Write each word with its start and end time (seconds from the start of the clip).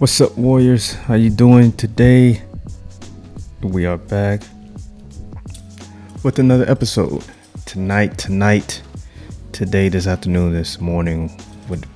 What's 0.00 0.18
up, 0.22 0.34
Warriors? 0.38 0.94
How 0.94 1.12
you 1.12 1.28
doing 1.28 1.72
today? 1.72 2.40
We 3.60 3.84
are 3.84 3.98
back 3.98 4.40
with 6.22 6.38
another 6.38 6.64
episode 6.70 7.22
tonight, 7.66 8.16
tonight, 8.16 8.80
today, 9.52 9.90
this 9.90 10.06
afternoon, 10.06 10.54
this 10.54 10.80
morning, 10.80 11.28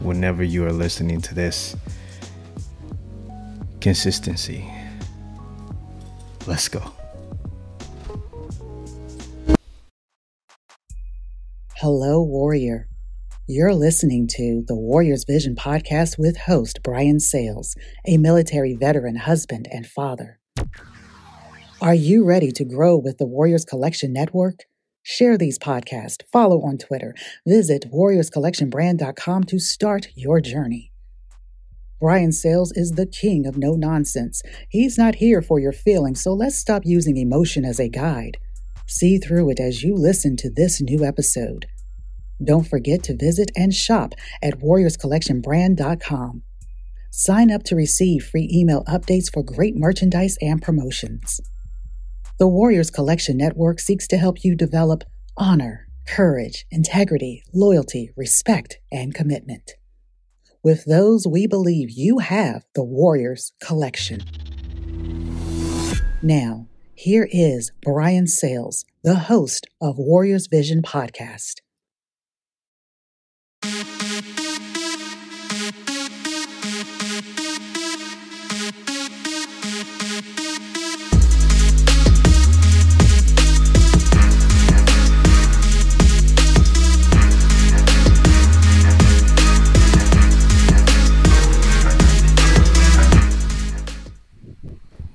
whenever 0.01 0.43
you 0.43 0.67
are 0.67 0.71
listening 0.71 1.23
to 1.23 1.35
this. 1.35 1.77
Consistency. 3.81 4.71
Let's 6.47 6.69
go. 6.69 6.83
Hello, 11.77 12.23
Warrior. 12.23 12.87
You're 13.47 13.75
listening 13.75 14.27
to 14.29 14.65
the 14.67 14.75
Warriors 14.75 15.27
Vision 15.27 15.55
podcast 15.55 16.19
with 16.19 16.39
host 16.39 16.81
Brian 16.83 17.21
Sales, 17.21 17.75
a 18.07 18.17
military 18.17 18.75
veteran, 18.75 19.17
husband, 19.17 19.69
and 19.71 19.87
father. 19.87 20.41
Are 21.79 21.93
you 21.93 22.25
ready 22.25 22.51
to 22.53 22.65
grow 22.65 22.97
with 22.97 23.19
the 23.19 23.27
Warriors 23.27 23.67
Collection 23.67 24.15
Network? 24.15 24.61
Share 25.03 25.37
these 25.37 25.59
podcasts, 25.59 26.23
follow 26.33 26.63
on 26.63 26.79
Twitter, 26.79 27.15
visit 27.47 27.85
warriorscollectionbrand.com 27.93 29.45
to 29.45 29.59
start 29.59 30.09
your 30.15 30.41
journey. 30.41 30.91
Brian 32.01 32.33
Sales 32.33 32.73
is 32.73 32.93
the 32.93 33.05
king 33.05 33.47
of 33.47 33.59
no 33.59 33.75
nonsense. 33.75 34.41
He's 34.71 34.97
not 34.97 35.17
here 35.17 35.43
for 35.43 35.59
your 35.61 35.73
feelings, 35.73 36.23
so 36.23 36.33
let's 36.33 36.57
stop 36.57 36.87
using 36.87 37.19
emotion 37.19 37.67
as 37.67 37.79
a 37.79 37.91
guide. 37.91 38.39
See 38.87 39.19
through 39.19 39.51
it 39.51 39.61
as 39.61 39.83
you 39.83 39.95
listen 39.95 40.35
to 40.39 40.49
this 40.49 40.81
new 40.81 41.05
episode. 41.05 41.67
Don't 42.43 42.67
forget 42.67 43.03
to 43.05 43.17
visit 43.17 43.51
and 43.57 43.75
shop 43.75 44.15
at 44.43 44.61
warriorscollectionbrand.com. 44.61 46.43
Sign 47.11 47.51
up 47.51 47.63
to 47.65 47.77
receive 47.77 48.25
free 48.25 48.51
email 48.53 48.83
updates 48.85 49.33
for 49.33 49.45
great 49.45 49.77
merchandise 49.77 50.37
and 50.41 50.61
promotions. 50.61 51.41
The 52.39 52.49
Warriors 52.49 52.91
Collection 52.91 53.37
Network 53.37 53.79
seeks 53.79 54.09
to 54.09 54.17
help 54.17 54.43
you 54.43 54.57
develop 54.57 55.05
honor, 55.37 55.87
courage, 56.09 56.67
integrity, 56.71 57.45
loyalty, 57.53 58.11
respect, 58.17 58.79
and 58.91 59.15
commitment. 59.15 59.73
With 60.65 60.87
those, 60.87 61.27
we 61.27 61.47
believe 61.47 61.91
you 61.91 62.19
have 62.19 62.65
the 62.75 62.83
Warriors 62.83 63.53
Collection. 63.63 64.23
Now, 66.23 66.67
here 66.95 67.29
is 67.31 67.71
Brian 67.83 68.27
Sales, 68.27 68.85
the 69.03 69.15
host 69.15 69.67
of 69.81 69.99
Warriors 69.99 70.47
Vision 70.47 70.83
Podcast. 70.83 71.61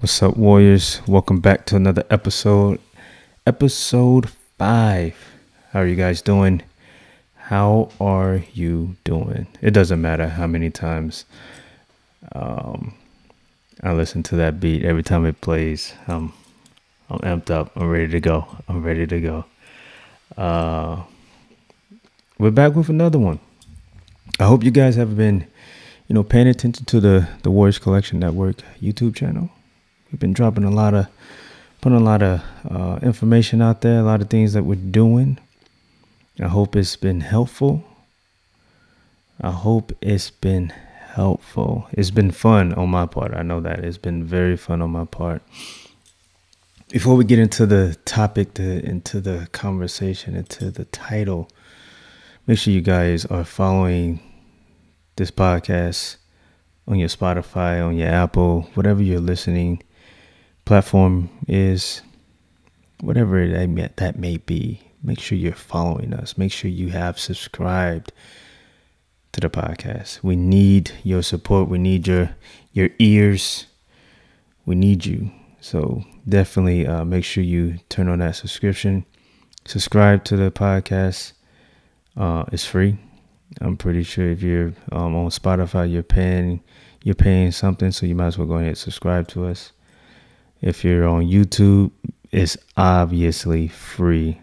What's 0.09 0.23
up, 0.23 0.37
Warriors? 0.37 1.01
Welcome 1.07 1.39
back 1.39 1.67
to 1.67 1.75
another 1.75 2.03
episode. 2.09 2.79
Episode 3.45 4.27
5. 4.57 5.15
How 5.71 5.81
are 5.81 5.85
you 5.85 5.95
guys 5.95 6.23
doing? 6.23 6.63
How 7.35 7.91
are 8.01 8.41
you 8.53 8.95
doing? 9.03 9.45
It 9.61 9.69
doesn't 9.69 10.01
matter 10.01 10.27
how 10.27 10.47
many 10.47 10.71
times 10.71 11.25
um, 12.31 12.95
I 13.83 13.93
listen 13.93 14.23
to 14.23 14.35
that 14.37 14.59
beat. 14.59 14.83
Every 14.83 15.03
time 15.03 15.27
it 15.27 15.41
plays, 15.41 15.93
I'm, 16.07 16.33
I'm 17.11 17.19
amped 17.19 17.51
up. 17.51 17.71
I'm 17.75 17.87
ready 17.87 18.07
to 18.07 18.19
go. 18.19 18.47
I'm 18.67 18.83
ready 18.83 19.05
to 19.05 19.21
go. 19.21 19.45
Uh, 20.35 21.03
we're 22.39 22.49
back 22.49 22.73
with 22.73 22.89
another 22.89 23.19
one. 23.19 23.39
I 24.39 24.45
hope 24.45 24.63
you 24.63 24.71
guys 24.71 24.95
have 24.95 25.15
been, 25.15 25.45
you 26.07 26.15
know, 26.15 26.23
paying 26.23 26.47
attention 26.47 26.85
to 26.85 26.99
the 26.99 27.29
the 27.43 27.51
Warriors 27.51 27.77
Collection 27.77 28.17
Network 28.17 28.63
YouTube 28.81 29.15
channel. 29.15 29.51
We've 30.11 30.19
been 30.19 30.33
dropping 30.33 30.63
a 30.63 30.71
lot 30.71 30.93
of, 30.93 31.07
putting 31.81 31.99
a 31.99 32.03
lot 32.03 32.23
of 32.23 32.41
uh, 32.69 32.99
information 33.03 33.61
out 33.61 33.81
there, 33.81 33.99
a 33.99 34.03
lot 34.03 34.21
of 34.21 34.29
things 34.29 34.53
that 34.53 34.63
we're 34.63 34.75
doing. 34.75 35.37
I 36.41 36.47
hope 36.47 36.75
it's 36.75 36.95
been 36.95 37.21
helpful. 37.21 37.83
I 39.39 39.51
hope 39.51 39.91
it's 40.01 40.31
been 40.31 40.69
helpful. 40.69 41.87
It's 41.91 42.11
been 42.11 42.31
fun 42.31 42.73
on 42.73 42.89
my 42.89 43.05
part. 43.05 43.33
I 43.33 43.43
know 43.43 43.59
that 43.59 43.85
it's 43.85 43.97
been 43.97 44.23
very 44.23 44.57
fun 44.57 44.81
on 44.81 44.89
my 44.89 45.05
part. 45.05 45.43
Before 46.89 47.15
we 47.15 47.23
get 47.23 47.37
into 47.37 47.67
the 47.67 47.95
topic, 48.05 48.55
the, 48.55 48.83
into 48.83 49.21
the 49.21 49.47
conversation, 49.51 50.35
into 50.35 50.71
the 50.71 50.85
title, 50.85 51.49
make 52.47 52.57
sure 52.57 52.73
you 52.73 52.81
guys 52.81 53.25
are 53.27 53.43
following 53.43 54.19
this 55.17 55.29
podcast 55.29 56.15
on 56.87 56.97
your 56.97 57.09
Spotify, 57.09 57.85
on 57.85 57.95
your 57.95 58.09
Apple, 58.09 58.63
whatever 58.73 59.03
you're 59.03 59.19
listening 59.19 59.83
platform 60.69 61.31
is, 61.47 62.03
whatever 63.01 63.47
that 63.47 64.19
may 64.19 64.37
be, 64.37 64.79
make 65.01 65.19
sure 65.19 65.35
you're 65.35 65.51
following 65.51 66.13
us. 66.13 66.37
Make 66.37 66.51
sure 66.51 66.69
you 66.69 66.89
have 66.89 67.17
subscribed 67.17 68.13
to 69.31 69.41
the 69.41 69.49
podcast. 69.49 70.21
We 70.21 70.35
need 70.35 70.91
your 71.03 71.23
support. 71.23 71.69
We 71.69 71.79
need 71.79 72.05
your 72.05 72.35
your 72.71 72.89
ears. 72.99 73.65
We 74.67 74.75
need 74.75 75.07
you. 75.07 75.31
So 75.59 76.03
definitely 76.27 76.85
uh, 76.85 77.03
make 77.03 77.23
sure 77.23 77.43
you 77.43 77.79
turn 77.89 78.07
on 78.07 78.19
that 78.19 78.35
subscription. 78.35 79.07
Subscribe 79.65 80.23
to 80.25 80.37
the 80.37 80.51
podcast. 80.51 81.33
Uh, 82.15 82.43
it's 82.51 82.65
free. 82.65 82.95
I'm 83.59 83.75
pretty 83.75 84.03
sure 84.03 84.29
if 84.29 84.43
you're 84.43 84.73
um, 84.91 85.15
on 85.15 85.29
Spotify, 85.31 85.91
you're 85.91 86.03
paying 86.03 86.61
you're 87.03 87.15
paying 87.15 87.51
something, 87.51 87.91
so 87.91 88.05
you 88.05 88.13
might 88.13 88.27
as 88.27 88.37
well 88.37 88.45
go 88.45 88.57
ahead 88.57 88.67
and 88.67 88.77
subscribe 88.77 89.27
to 89.29 89.47
us. 89.47 89.71
If 90.61 90.83
you're 90.83 91.07
on 91.07 91.23
YouTube, 91.23 91.91
it's 92.31 92.57
obviously 92.75 93.67
free. 93.67 94.39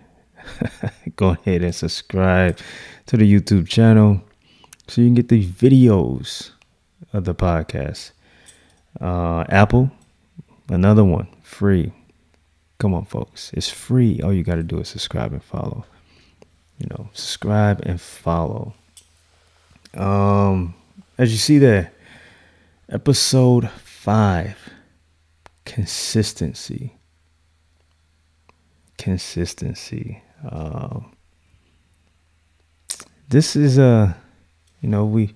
Go 1.17 1.31
ahead 1.31 1.63
and 1.63 1.75
subscribe 1.75 2.59
to 3.07 3.17
the 3.17 3.31
YouTube 3.31 3.69
channel 3.69 4.23
so 4.89 5.01
you 5.01 5.09
can 5.09 5.15
get 5.15 5.29
the 5.29 5.47
videos 5.47 6.51
of 7.13 7.25
the 7.25 7.35
podcast. 7.35 8.13
Uh, 9.01 9.45
Apple, 9.49 9.91
another 10.69 11.05
one, 11.05 11.29
free. 11.43 11.93
Come 12.79 12.95
on, 12.95 13.05
folks. 13.05 13.51
It's 13.55 13.71
free. 13.71 14.21
All 14.23 14.33
you 14.33 14.43
got 14.43 14.57
to 14.57 14.63
do 14.63 14.81
is 14.81 14.89
subscribe 14.89 15.33
and 15.33 15.43
follow. 15.43 15.85
You 16.79 16.87
know, 16.91 17.09
subscribe 17.13 17.81
and 17.85 18.01
follow. 18.01 18.75
Um, 19.95 20.75
as 21.19 21.33
you 21.33 21.39
see 21.39 21.59
there, 21.59 21.93
episode 22.89 23.71
five 23.71 24.66
consistency. 25.67 26.97
Consistency. 28.97 30.23
Um, 30.49 31.13
this 33.29 33.57
is 33.57 33.77
a, 33.77 34.17
you 34.81 34.89
know, 34.89 35.05
we 35.05 35.35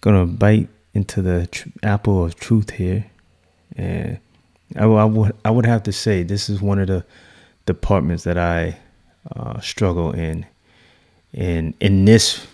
gonna 0.00 0.26
bite 0.26 0.68
into 0.94 1.22
the 1.22 1.46
tr- 1.46 1.68
apple 1.82 2.24
of 2.24 2.34
truth 2.34 2.70
here, 2.70 3.06
and 3.76 4.18
I, 4.76 4.84
I, 4.84 5.04
would 5.04 5.36
I 5.44 5.50
would 5.50 5.66
have 5.66 5.84
to 5.84 5.92
say 5.92 6.22
this 6.22 6.50
is 6.50 6.60
one 6.60 6.78
of 6.80 6.88
the 6.88 7.04
departments 7.66 8.24
that 8.24 8.38
I 8.38 8.78
uh, 9.36 9.60
struggle 9.60 10.10
in, 10.12 10.46
in 11.32 11.74
in 11.78 12.04
this 12.04 12.46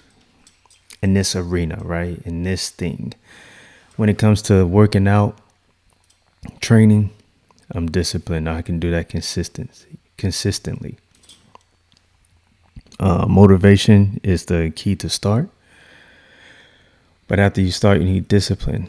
in 1.03 1.15
this 1.15 1.35
arena, 1.37 1.79
right? 1.83 2.21
In 2.25 2.43
this 2.43 2.69
thing, 2.69 3.15
when 3.97 4.09
it 4.09 4.19
comes 4.19 4.43
to 4.43 4.67
working 4.67 5.09
out 5.09 5.39
training, 6.61 7.11
I'm 7.71 7.89
disciplined. 7.91 8.49
I 8.49 8.63
can 8.63 8.79
do 8.79 8.91
that 8.91 9.09
consistency 9.09 9.99
consistently. 10.17 10.97
Uh, 13.01 13.27
motivation 13.27 14.21
is 14.23 14.47
the 14.47 14.73
key 14.75 14.97
to 14.97 15.09
start. 15.09 15.49
But 17.29 17.39
after 17.39 17.61
you 17.61 17.71
start, 17.71 18.01
you 18.01 18.07
need 18.07 18.27
discipline. 18.27 18.89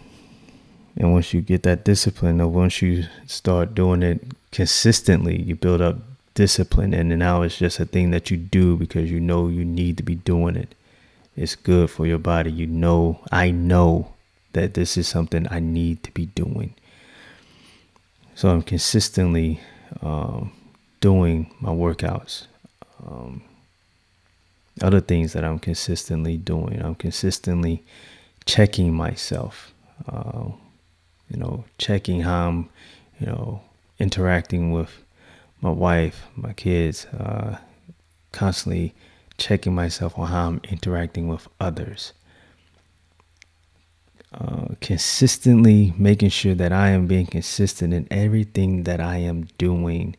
And 0.98 1.14
once 1.14 1.34
you 1.34 1.42
get 1.42 1.64
that 1.64 1.86
discipline, 1.86 2.42
or 2.42 2.48
once 2.48 2.82
you 2.82 3.06
start 3.28 3.76
doing 3.76 4.02
it 4.02 4.22
consistently, 4.52 5.42
you 5.42 5.56
build 5.56 5.82
up 5.82 5.98
discipline. 6.34 6.94
And 6.94 7.10
now 7.20 7.44
it's 7.44 7.58
just 7.58 7.80
a 7.80 7.86
thing 7.86 8.12
that 8.12 8.32
you 8.32 8.38
do 8.38 8.76
because 8.76 9.12
you 9.12 9.20
know 9.20 9.48
you 9.48 9.64
need 9.64 9.98
to 9.98 10.04
be 10.04 10.16
doing 10.16 10.56
it. 10.56 10.74
It's 11.36 11.56
good 11.56 11.90
for 11.90 12.06
your 12.06 12.18
body. 12.18 12.52
You 12.52 12.68
know, 12.68 13.20
I 13.32 13.52
know 13.52 14.14
that 14.54 14.74
this 14.74 14.98
is 14.98 15.08
something 15.08 15.48
I 15.52 15.60
need 15.60 16.04
to 16.04 16.12
be 16.12 16.26
doing. 16.26 16.74
So 18.40 18.48
I'm 18.48 18.62
consistently 18.62 19.60
um, 20.02 20.54
doing 21.02 21.54
my 21.60 21.72
workouts. 21.72 22.48
Um, 23.06 23.42
other 24.82 25.02
things 25.02 25.34
that 25.34 25.44
I'm 25.44 25.60
consistently 25.60 26.38
doing. 26.38 26.82
I'm 26.82 26.96
consistently 26.96 27.84
checking 28.46 28.94
myself. 28.94 29.74
Uh, 30.08 30.52
you 31.30 31.38
know, 31.38 31.66
checking 31.78 32.22
how 32.22 32.48
I'm, 32.48 32.70
you 33.20 33.28
know, 33.28 33.62
interacting 34.00 34.72
with 34.72 35.04
my 35.60 35.72
wife, 35.72 36.24
my 36.38 36.54
kids, 36.54 37.08
uh, 37.08 37.58
constantly 38.32 38.94
checking 39.38 39.76
myself 39.76 40.18
on 40.18 40.28
how 40.30 40.48
I'm 40.48 40.62
interacting 40.64 41.28
with 41.28 41.50
others. 41.60 42.14
Uh, 44.32 44.76
consistently 44.80 45.92
making 45.98 46.30
sure 46.30 46.54
that 46.54 46.72
I 46.72 46.90
am 46.90 47.08
being 47.08 47.26
consistent 47.26 47.96
in 47.96 48.08
everything 48.12 48.84
that 48.84 49.02
I 49.02 49.18
am 49.18 49.46
doing 49.58 50.16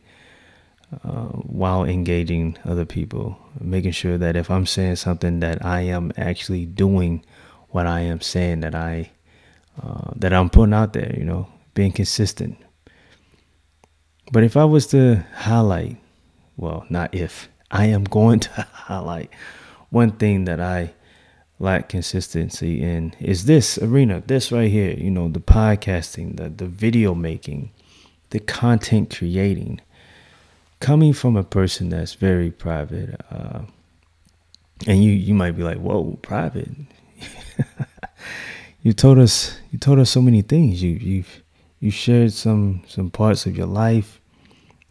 uh, 1.05 1.27
while 1.27 1.85
engaging 1.85 2.57
other 2.65 2.83
people. 2.83 3.37
Making 3.61 3.93
sure 3.93 4.17
that 4.17 4.35
if 4.35 4.51
I'm 4.51 4.65
saying 4.65 4.97
something, 4.97 5.39
that 5.39 5.63
I 5.65 5.81
am 5.83 6.11
actually 6.17 6.65
doing 6.65 7.23
what 7.69 7.87
I 7.87 8.01
am 8.01 8.19
saying, 8.19 8.59
that 8.59 8.75
I 8.75 9.11
uh, 9.81 10.11
that 10.17 10.33
I'm 10.33 10.49
putting 10.49 10.73
out 10.73 10.91
there. 10.91 11.15
You 11.17 11.23
know, 11.23 11.47
being 11.73 11.93
consistent. 11.93 12.57
But 14.33 14.43
if 14.43 14.57
I 14.57 14.65
was 14.65 14.87
to 14.87 15.25
highlight, 15.35 15.95
well, 16.57 16.85
not 16.89 17.15
if 17.15 17.47
I 17.69 17.85
am 17.85 18.03
going 18.03 18.39
to 18.41 18.49
highlight 18.73 19.29
one 19.89 20.11
thing 20.11 20.45
that 20.45 20.59
I 20.59 20.93
lack 21.61 21.89
consistency 21.89 22.81
in 22.81 23.13
is 23.19 23.45
this 23.45 23.77
arena, 23.77 24.23
this 24.25 24.51
right 24.51 24.69
here, 24.69 24.95
you 24.97 25.11
know, 25.11 25.29
the 25.29 25.39
podcasting, 25.39 26.37
the, 26.37 26.49
the 26.49 26.65
video 26.65 27.13
making, 27.13 27.71
the 28.31 28.39
content 28.39 29.15
creating. 29.15 29.79
Coming 30.79 31.13
from 31.13 31.37
a 31.37 31.43
person 31.43 31.89
that's 31.89 32.15
very 32.15 32.49
private, 32.49 33.21
uh, 33.29 33.61
and 34.87 35.03
you 35.03 35.11
you 35.11 35.35
might 35.35 35.51
be 35.51 35.61
like, 35.61 35.77
"Whoa, 35.77 36.17
private." 36.23 36.69
you 38.81 38.91
told 38.91 39.19
us 39.19 39.59
you 39.71 39.77
told 39.77 39.99
us 39.99 40.09
so 40.09 40.23
many 40.23 40.41
things. 40.41 40.81
You 40.81 40.93
you've 40.93 41.43
you 41.79 41.91
shared 41.91 42.33
some 42.33 42.81
some 42.87 43.11
parts 43.11 43.45
of 43.45 43.55
your 43.55 43.67
life. 43.67 44.19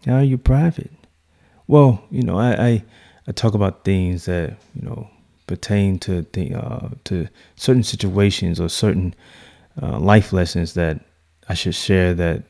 How 0.07 0.19
are 0.19 0.23
you 0.23 0.39
private? 0.39 0.93
Well, 1.67 2.05
you 2.09 2.23
know, 2.23 2.39
I 2.39 2.67
I, 2.67 2.85
I 3.27 3.33
talk 3.33 3.55
about 3.55 3.85
things 3.85 4.27
that 4.27 4.59
you 4.77 4.83
know 4.83 5.11
pertain 5.51 5.99
to 5.99 6.23
the, 6.33 6.55
uh, 6.55 6.89
to 7.09 7.27
certain 7.57 7.83
situations 7.83 8.61
or 8.61 8.69
certain 8.69 9.15
uh, 9.83 9.99
life 9.99 10.33
lessons 10.33 10.75
that 10.75 11.01
I 11.49 11.55
should 11.55 11.75
share 11.75 12.15
that 12.15 12.45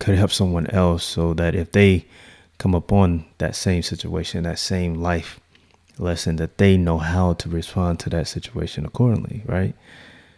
could 0.00 0.16
help 0.16 0.32
someone 0.32 0.66
else, 0.70 1.04
so 1.04 1.34
that 1.34 1.54
if 1.54 1.70
they 1.70 2.06
come 2.58 2.74
upon 2.74 3.24
that 3.38 3.54
same 3.54 3.82
situation, 3.82 4.44
that 4.44 4.58
same 4.58 4.94
life 4.94 5.38
lesson, 5.98 6.36
that 6.36 6.56
they 6.58 6.76
know 6.76 6.98
how 6.98 7.34
to 7.34 7.48
respond 7.48 8.00
to 8.00 8.10
that 8.10 8.26
situation 8.26 8.84
accordingly, 8.86 9.42
right? 9.46 9.74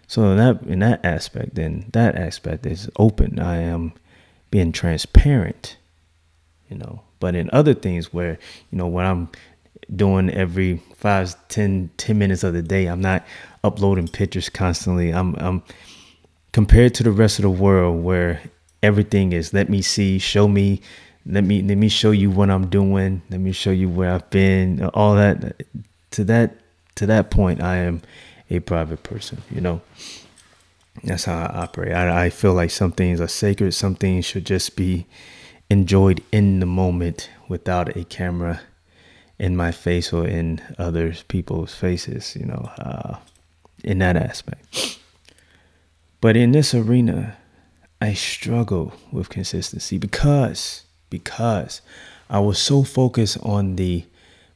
So 0.07 0.31
in 0.33 0.37
that 0.39 0.63
in 0.63 0.79
that 0.81 1.05
aspect, 1.05 1.55
then 1.55 1.87
that 1.93 2.17
aspect 2.17 2.67
is 2.67 2.91
open. 2.97 3.39
I 3.39 3.57
am 3.75 3.93
being 4.51 4.73
transparent, 4.73 5.77
you 6.69 6.79
know. 6.79 7.03
But 7.21 7.35
in 7.35 7.51
other 7.53 7.75
things 7.75 8.13
where, 8.13 8.39
you 8.71 8.79
know, 8.79 8.87
when 8.87 9.07
I'm 9.07 9.29
doing 9.95 10.31
every 10.31 10.83
five, 10.97 11.35
10, 11.49 11.91
10 11.97 12.19
minutes 12.19 12.45
of 12.45 12.53
the 12.53 12.63
day. 12.63 12.87
I'm 12.87 13.01
not 13.01 13.25
uploading 13.65 14.09
pictures 14.09 14.49
constantly. 14.49 15.11
I'm, 15.11 15.35
I'm 15.37 15.63
compared 16.53 16.95
to 16.95 17.03
the 17.03 17.11
rest 17.13 17.39
of 17.39 17.43
the 17.43 17.51
world 17.51 18.03
where 18.03 18.41
everything 18.83 19.33
is 19.33 19.53
let 19.53 19.69
me 19.69 19.83
see, 19.83 20.19
show 20.19 20.49
me, 20.49 20.81
let 21.27 21.45
me 21.45 21.63
let 21.63 21.77
me 21.77 21.89
show 21.89 22.11
you 22.11 22.31
what 22.31 22.51
I'm 22.51 22.69
doing, 22.69 23.23
let 23.31 23.41
me 23.41 23.53
show 23.53 23.71
you 23.71 23.89
where 23.89 24.13
I've 24.13 24.31
been, 24.31 24.85
all 24.95 25.15
that 25.17 25.63
to 26.13 26.25
that 26.25 26.57
to 26.97 27.07
that 27.07 27.31
point 27.31 27.63
I 27.63 27.77
am 27.77 28.03
a 28.51 28.61
private 28.61 29.03
person, 29.03 29.43
you 29.51 29.61
know. 29.61 29.81
That's 31.05 31.25
how 31.25 31.39
I 31.39 31.63
operate. 31.63 31.93
I, 31.93 32.25
I 32.25 32.31
feel 32.31 32.55
like 32.55 32.71
some 32.71 32.91
things 32.91 33.21
are 33.21 33.29
sacred, 33.29 33.73
some 33.73 33.95
things 33.95 34.25
should 34.25 34.45
just 34.45 34.75
be 34.75 35.07
enjoyed 35.71 36.23
in 36.33 36.61
the 36.61 36.67
moment 36.67 37.31
without 37.49 37.97
a 37.97 38.05
camera 38.05 38.63
in 39.39 39.57
my 39.57 39.71
face 39.71 40.13
or 40.13 40.27
in 40.27 40.61
other 40.79 41.15
people's 41.29 41.75
faces, 41.75 42.37
you 42.37 42.47
know, 42.47 42.71
uh, 42.79 43.17
in 43.85 43.99
that 43.99 44.17
aspect. 44.17 44.99
But 46.21 46.37
in 46.37 46.53
this 46.53 46.75
arena, 46.75 47.37
I 48.01 48.15
struggle 48.15 48.93
with 49.13 49.29
consistency 49.29 49.99
because 49.99 50.85
because 51.11 51.81
I 52.29 52.41
was 52.41 52.59
so 52.59 52.83
focused 52.83 53.39
on 53.43 53.77
the 53.77 54.05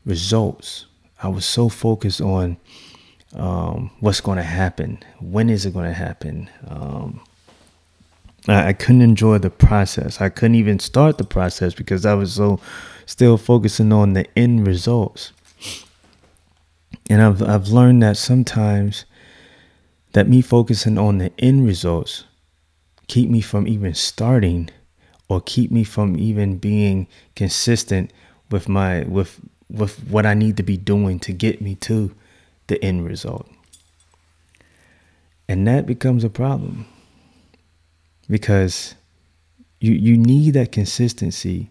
results. 0.05 0.87
I 1.23 1.29
was 1.29 1.44
so 1.44 1.69
focused 1.69 2.20
on 2.20 2.56
um, 3.34 3.90
what's 4.00 4.20
going 4.20 4.37
to 4.37 4.43
happen. 4.43 4.99
When 5.20 5.49
is 5.49 5.64
it 5.64 5.73
going 5.73 5.87
to 5.87 5.94
happen? 5.94 6.50
Um, 6.67 7.20
I, 8.49 8.69
I 8.69 8.73
couldn't 8.73 9.03
enjoy 9.03 9.39
the 9.39 9.50
process. 9.50 10.21
I 10.21 10.29
couldn't 10.29 10.56
even 10.56 10.79
start 10.79 11.19
the 11.19 11.25
process 11.25 11.75
because 11.75 12.05
I 12.06 12.15
was 12.15 12.35
so 12.35 12.61
still 13.06 13.37
focusing 13.37 13.93
on 13.93 14.12
the 14.12 14.27
end 14.37 14.67
results. 14.67 15.33
And 17.11 17.23
I've 17.23 17.43
I've 17.43 17.69
learned 17.69 18.03
that 18.03 18.17
sometimes 18.17 19.05
that 20.12 20.29
me 20.29 20.41
focusing 20.41 20.99
on 20.99 21.19
the 21.19 21.33
end 21.39 21.67
results 21.67 22.25
keep 23.09 23.29
me 23.29 23.41
from 23.41 23.67
even 23.67 23.94
starting 23.94 24.71
or 25.29 25.41
keep 25.41 25.71
me 25.71 25.85
from 25.85 26.17
even 26.17 26.59
being 26.59 27.06
consistent 27.37 28.12
with 28.50 28.69
my 28.69 29.03
with 29.05 29.41
with 29.71 29.99
what 30.09 30.27
I 30.27 30.35
need 30.35 30.56
to 30.59 30.62
be 30.62 30.77
doing 30.77 31.19
to 31.21 31.33
get 31.33 31.61
me 31.61 31.75
to 31.77 32.15
the 32.67 32.83
end 32.85 33.06
result. 33.06 33.49
And 35.49 35.67
that 35.67 35.87
becomes 35.87 36.25
a 36.25 36.31
problem 36.31 36.87
because 38.32 38.94
you 39.79 39.93
you 39.93 40.17
need 40.17 40.55
that 40.55 40.73
consistency 40.73 41.69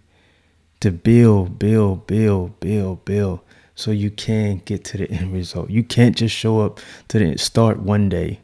to 0.80 0.92
build, 0.92 1.58
build, 1.58 2.06
build, 2.06 2.60
build, 2.60 3.04
build 3.04 3.40
so 3.74 3.90
you 3.90 4.12
can 4.12 4.62
get 4.66 4.84
to 4.86 4.98
the 4.98 5.10
end 5.10 5.34
result. 5.34 5.72
You 5.72 5.84
can't 5.84 6.16
just 6.16 6.36
show 6.36 6.62
up 6.62 6.80
to 7.08 7.18
the 7.18 7.38
start 7.38 7.80
one 7.80 8.10
day 8.10 8.42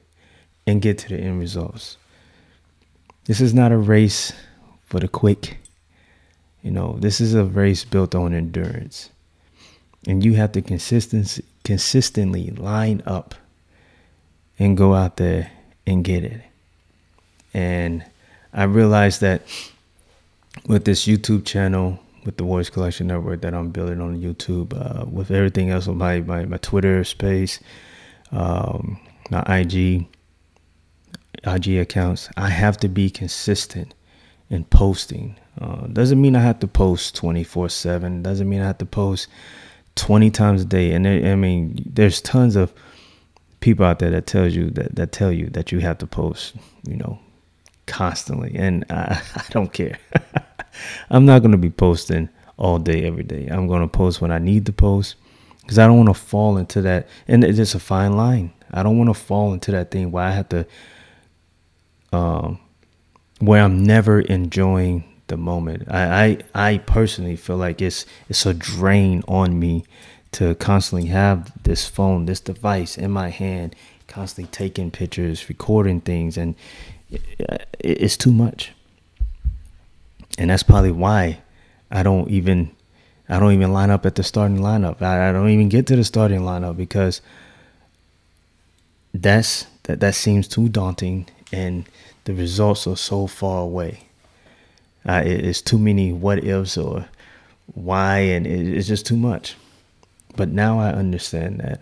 and 0.65 0.81
get 0.81 0.97
to 0.99 1.09
the 1.09 1.19
end 1.19 1.39
results. 1.39 1.97
This 3.25 3.39
is 3.39 3.53
not 3.53 3.71
a 3.71 3.77
race 3.77 4.33
for 4.85 4.99
the 4.99 5.07
quick. 5.07 5.59
You 6.63 6.71
know, 6.71 6.97
this 6.99 7.21
is 7.21 7.35
a 7.35 7.45
race 7.45 7.85
built 7.85 8.15
on 8.15 8.33
endurance. 8.33 9.11
And 10.07 10.25
you 10.25 10.33
have 10.33 10.53
to 10.53 10.61
consistency 10.63 11.43
consistently 11.63 12.49
line 12.49 13.03
up 13.05 13.35
and 14.57 14.75
go 14.75 14.95
out 14.95 15.17
there 15.17 15.51
and 15.85 16.03
get 16.03 16.23
it. 16.23 16.46
And 17.57 18.06
I 18.53 18.65
realized 18.65 19.22
that 19.22 19.41
with 20.67 20.86
this 20.86 21.08
YouTube 21.08 21.43
channel, 21.43 22.00
with 22.24 22.38
the 22.38 22.43
Warriors 22.43 22.70
Collection 22.70 23.08
Network 23.08 23.41
that 23.41 23.55
I'm 23.55 23.72
building 23.72 24.00
on 24.00 24.22
YouTube, 24.22 24.74
uh, 24.79 25.05
with 25.05 25.31
everything 25.31 25.72
else 25.72 25.88
on 25.88 25.98
my, 25.98 26.22
my, 26.22 26.46
my 26.46 26.58
Twitter 26.58 27.03
space, 27.03 27.60
um, 28.31 29.00
my 29.31 29.41
IG, 29.41 30.05
IG 31.46 31.79
accounts, 31.79 32.29
I 32.38 32.50
have 32.50 32.77
to 32.77 32.88
be 32.88 33.10
consistent 33.10 33.96
in 34.51 34.63
posting. 34.65 35.36
Uh, 35.60 35.88
doesn't 35.88 36.22
mean 36.22 36.36
I 36.36 36.41
have 36.41 36.60
to 36.60 36.67
post 36.67 37.15
24 37.15 37.70
7. 37.70 38.22
Doesn't 38.22 38.48
mean 38.48 38.62
I 38.62 38.67
have 38.67 38.77
to 38.77 38.86
post 38.86 39.29
20 39.96 40.29
times 40.29 40.62
a 40.62 40.65
day. 40.65 40.91
And 40.91 41.05
there, 41.05 41.31
I 41.31 41.36
mean, 41.36 41.81
there's 41.91 42.22
tons 42.22 42.55
of 42.55 42.72
people 43.62 43.84
out 43.84 43.98
there 43.98 44.12
that 44.12 44.27
tells 44.27 44.53
you 44.53 44.70
that, 44.72 44.96
that 44.96 45.12
tell 45.12 45.31
you 45.31 45.50
that 45.50 45.72
you 45.72 45.79
have 45.79 45.98
to 45.98 46.05
post, 46.05 46.53
you 46.88 46.98
know, 46.98 47.20
constantly. 47.88 48.53
And 48.56 48.86
I, 48.89 49.22
I 49.36 49.44
don't 49.50 49.74
care. 49.74 49.98
I'm 51.10 51.25
not 51.25 51.39
going 51.39 51.51
to 51.51 51.58
be 51.58 51.70
posting 51.72 52.29
all 52.58 52.79
day, 52.79 53.06
every 53.06 53.24
day. 53.24 53.48
I'm 53.48 53.67
going 53.67 53.82
to 53.82 53.88
post 53.88 54.22
when 54.22 54.32
I 54.32 54.39
need 54.39 54.65
to 54.67 54.74
post 54.74 55.15
because 55.62 55.79
I 55.79 55.88
don't 55.88 55.98
want 55.98 56.10
to 56.10 56.13
fall 56.13 56.58
into 56.58 56.82
that. 56.84 57.08
And 57.27 57.44
it's 57.44 57.58
just 57.58 57.75
a 57.75 57.79
fine 57.79 58.13
line. 58.13 58.53
I 58.72 58.84
don't 58.84 58.98
want 58.98 59.10
to 59.10 59.13
fall 59.13 59.53
into 59.53 59.72
that 59.72 59.91
thing 59.91 60.12
where 60.12 60.25
I 60.25 60.32
have 60.32 60.50
to, 60.50 60.65
um, 62.12 62.60
where 63.39 63.63
I'm 63.63 63.84
never 63.84 64.22
enjoying 64.22 65.03
the 65.27 65.38
moment. 65.38 65.84
I, 65.89 66.38
I, 66.53 66.72
I 66.74 66.77
personally 66.79 67.36
feel 67.36 67.58
like 67.58 67.82
it's, 67.82 68.06
it's 68.29 68.46
a 68.46 68.53
drain 68.53 69.24
on 69.27 69.60
me 69.60 69.86
to 70.34 70.56
constantly 70.56 71.10
have 71.10 71.51
this 71.63 71.88
phone, 71.88 72.25
this 72.25 72.39
device 72.39 72.98
in 72.98 73.12
my 73.12 73.29
hand, 73.29 73.75
constantly 74.08 74.50
taking 74.51 74.91
pictures, 74.91 75.50
recording 75.50 76.01
things, 76.01 76.38
and 76.38 76.56
it's 77.79 78.17
too 78.17 78.31
much 78.31 78.73
and 80.37 80.49
that's 80.49 80.63
probably 80.63 80.91
why 80.91 81.39
I 81.89 82.03
don't 82.03 82.29
even 82.29 82.71
I 83.29 83.39
don't 83.39 83.53
even 83.53 83.73
line 83.73 83.89
up 83.89 84.05
at 84.05 84.15
the 84.15 84.23
starting 84.23 84.59
lineup. 84.59 85.01
I, 85.01 85.29
I 85.29 85.31
don't 85.33 85.49
even 85.49 85.67
get 85.67 85.87
to 85.87 85.95
the 85.95 86.03
starting 86.03 86.41
lineup 86.41 86.77
because 86.77 87.21
that's 89.13 89.65
that 89.83 89.99
that 89.99 90.15
seems 90.15 90.47
too 90.47 90.69
daunting 90.69 91.27
and 91.51 91.85
the 92.25 92.33
results 92.33 92.87
are 92.87 92.97
so 92.97 93.27
far 93.27 93.61
away. 93.61 94.01
Uh, 95.07 95.23
it, 95.25 95.45
it's 95.45 95.61
too 95.61 95.77
many 95.77 96.13
what 96.13 96.43
ifs 96.43 96.77
or 96.77 97.07
why, 97.73 98.19
and 98.19 98.45
it, 98.45 98.67
it's 98.67 98.87
just 98.87 99.05
too 99.05 99.17
much. 99.17 99.55
But 100.35 100.49
now 100.49 100.79
I 100.79 100.89
understand 100.89 101.61
that, 101.61 101.81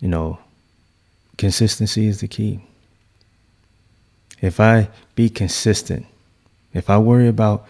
you 0.00 0.08
know, 0.08 0.38
consistency 1.36 2.06
is 2.06 2.20
the 2.20 2.28
key. 2.28 2.60
If 4.40 4.60
I 4.60 4.88
be 5.14 5.28
consistent, 5.28 6.06
if 6.72 6.88
I 6.88 6.98
worry 6.98 7.28
about 7.28 7.66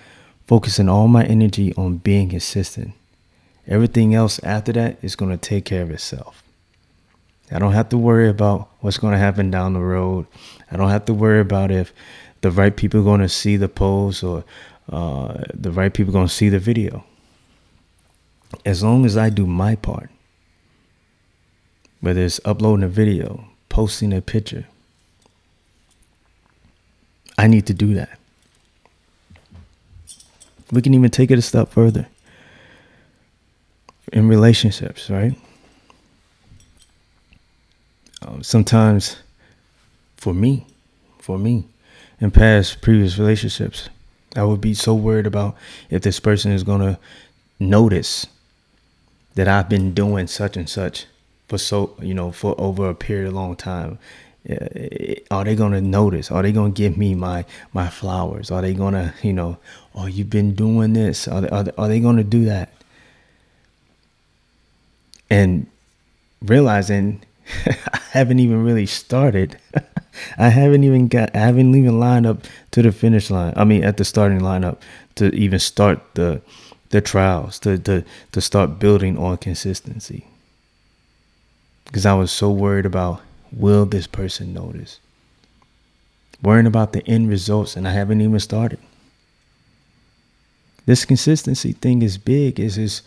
focusing 0.46 0.88
all 0.88 1.08
my 1.08 1.24
energy 1.24 1.74
on 1.74 1.98
being 1.98 2.30
consistent, 2.30 2.92
everything 3.66 4.14
else 4.14 4.40
after 4.42 4.72
that 4.72 4.98
is 5.02 5.16
going 5.16 5.30
to 5.30 5.36
take 5.36 5.64
care 5.64 5.82
of 5.82 5.90
itself. 5.90 6.42
I 7.50 7.58
don't 7.58 7.72
have 7.72 7.88
to 7.90 7.98
worry 7.98 8.28
about 8.28 8.68
what's 8.80 8.98
going 8.98 9.12
to 9.12 9.18
happen 9.18 9.50
down 9.50 9.72
the 9.72 9.80
road. 9.80 10.26
I 10.70 10.76
don't 10.76 10.90
have 10.90 11.06
to 11.06 11.14
worry 11.14 11.40
about 11.40 11.70
if 11.70 11.92
the 12.42 12.50
right 12.50 12.76
people 12.76 13.00
are 13.00 13.04
going 13.04 13.20
to 13.20 13.28
see 13.28 13.56
the 13.56 13.68
post 13.68 14.22
or 14.22 14.44
uh, 14.90 15.44
the 15.54 15.72
right 15.72 15.92
people 15.92 16.12
are 16.12 16.18
going 16.18 16.28
to 16.28 16.34
see 16.34 16.48
the 16.48 16.58
video. 16.58 17.04
As 18.64 18.82
long 18.82 19.06
as 19.06 19.16
I 19.16 19.30
do 19.30 19.46
my 19.46 19.76
part, 19.76 20.10
whether 22.00 22.20
it's 22.20 22.40
uploading 22.44 22.84
a 22.84 22.88
video, 22.88 23.46
posting 23.68 24.12
a 24.12 24.20
picture, 24.20 24.66
I 27.38 27.46
need 27.46 27.66
to 27.66 27.74
do 27.74 27.94
that. 27.94 28.18
We 30.72 30.82
can 30.82 30.92
even 30.92 31.10
take 31.10 31.30
it 31.30 31.38
a 31.38 31.42
step 31.42 31.70
further 31.70 32.08
in 34.12 34.28
relationships, 34.28 35.08
right? 35.08 35.34
Um, 38.22 38.42
sometimes, 38.42 39.18
for 40.16 40.34
me, 40.34 40.66
for 41.20 41.38
me, 41.38 41.64
in 42.20 42.32
past 42.32 42.82
previous 42.82 43.18
relationships, 43.18 43.88
I 44.34 44.42
would 44.42 44.60
be 44.60 44.74
so 44.74 44.94
worried 44.94 45.26
about 45.26 45.56
if 45.88 46.02
this 46.02 46.18
person 46.18 46.50
is 46.52 46.64
going 46.64 46.80
to 46.80 46.98
notice 47.60 48.26
that 49.36 49.46
I've 49.46 49.68
been 49.68 49.94
doing 49.94 50.26
such 50.26 50.56
and 50.56 50.68
such 50.68 51.06
for 51.46 51.58
so, 51.58 51.94
you 52.00 52.12
know, 52.12 52.32
for 52.32 52.54
over 52.58 52.88
a 52.88 52.94
period 52.94 53.28
of 53.28 53.34
long 53.34 53.54
time. 53.54 53.98
Uh, 54.48 55.14
are 55.30 55.44
they 55.44 55.54
to 55.54 55.80
notice? 55.80 56.30
Are 56.30 56.42
they 56.42 56.52
to 56.52 56.70
give 56.70 56.96
me 56.96 57.14
my 57.14 57.44
my 57.72 57.88
flowers? 57.88 58.50
Are 58.50 58.62
they 58.62 58.74
to, 58.74 59.14
you 59.22 59.32
know, 59.32 59.58
oh, 59.94 60.06
you've 60.06 60.30
been 60.30 60.54
doing 60.54 60.94
this? 60.94 61.28
Are 61.28 61.42
they, 61.42 61.48
are 61.50 61.64
they, 61.64 61.72
are 61.76 61.88
they 61.88 62.00
to 62.00 62.24
do 62.24 62.46
that? 62.46 62.72
And 65.28 65.66
realizing 66.42 67.22
I 67.66 68.00
haven't 68.12 68.38
even 68.38 68.64
really 68.64 68.86
started. 68.86 69.58
I 70.38 70.48
haven't 70.48 70.84
even 70.84 71.08
got 71.08 71.34
I 71.34 71.40
haven't 71.40 71.74
even 71.74 72.00
lined 72.00 72.26
up 72.26 72.44
to 72.72 72.82
the 72.82 72.92
finish 72.92 73.30
line. 73.30 73.52
I 73.56 73.64
mean 73.64 73.84
at 73.84 73.98
the 73.98 74.04
starting 74.04 74.40
lineup 74.40 74.78
to 75.16 75.34
even 75.34 75.58
start 75.58 76.00
the 76.14 76.40
the 76.90 77.00
trials, 77.00 77.58
to 77.60 77.78
to 77.78 78.04
to 78.32 78.40
start 78.40 78.78
building 78.78 79.18
on 79.18 79.36
consistency. 79.36 80.26
Because 81.84 82.06
I 82.06 82.14
was 82.14 82.30
so 82.30 82.50
worried 82.50 82.86
about 82.86 83.20
will 83.52 83.86
this 83.86 84.06
person 84.06 84.52
notice? 84.52 85.00
Worrying 86.42 86.66
about 86.66 86.92
the 86.92 87.06
end 87.06 87.28
results 87.28 87.76
and 87.76 87.86
I 87.86 87.92
haven't 87.92 88.20
even 88.20 88.38
started. 88.40 88.78
This 90.86 91.04
consistency 91.04 91.72
thing 91.72 92.02
is 92.02 92.16
big. 92.16 92.58
Is 92.58 92.78
is 92.78 93.02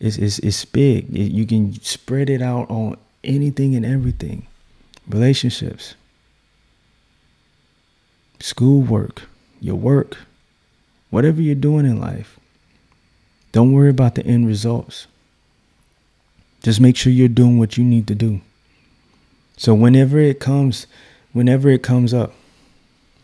is 0.00 0.16
is 0.16 0.38
is 0.38 0.64
big. 0.64 1.10
You 1.10 1.44
can 1.46 1.74
spread 1.82 2.30
it 2.30 2.40
out 2.40 2.70
on 2.70 2.96
anything 3.24 3.74
and 3.74 3.84
everything 3.84 4.46
relationships, 5.08 5.94
schoolwork, 8.40 9.22
your 9.60 9.76
work, 9.76 10.16
whatever 11.10 11.40
you're 11.40 11.54
doing 11.54 11.86
in 11.86 12.00
life. 12.00 12.38
Don't 13.52 13.72
worry 13.72 13.90
about 13.90 14.14
the 14.14 14.26
end 14.26 14.46
results. 14.46 15.06
Just 16.62 16.80
make 16.80 16.96
sure 16.96 17.12
you're 17.12 17.28
doing 17.28 17.58
what 17.58 17.76
you 17.78 17.84
need 17.84 18.06
to 18.08 18.14
do. 18.14 18.40
So 19.56 19.74
whenever 19.74 20.18
it 20.18 20.40
comes, 20.40 20.86
whenever 21.32 21.68
it 21.70 21.82
comes 21.82 22.12
up, 22.12 22.34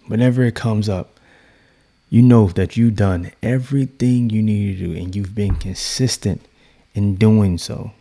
whenever 0.07 0.43
it 0.45 0.55
comes 0.55 0.89
up, 0.89 1.21
you 2.09 2.23
know 2.23 2.49
that 2.49 2.77
you've 2.77 2.97
done 2.97 3.33
everything 3.43 4.31
you 4.31 4.43
need 4.43 4.79
to 4.79 4.87
do 4.87 4.93
and 4.99 5.15
you've 5.17 5.35
been 5.35 5.55
consistent 5.57 6.43
in 6.95 7.17
doing 7.17 7.59
so. 7.59 7.93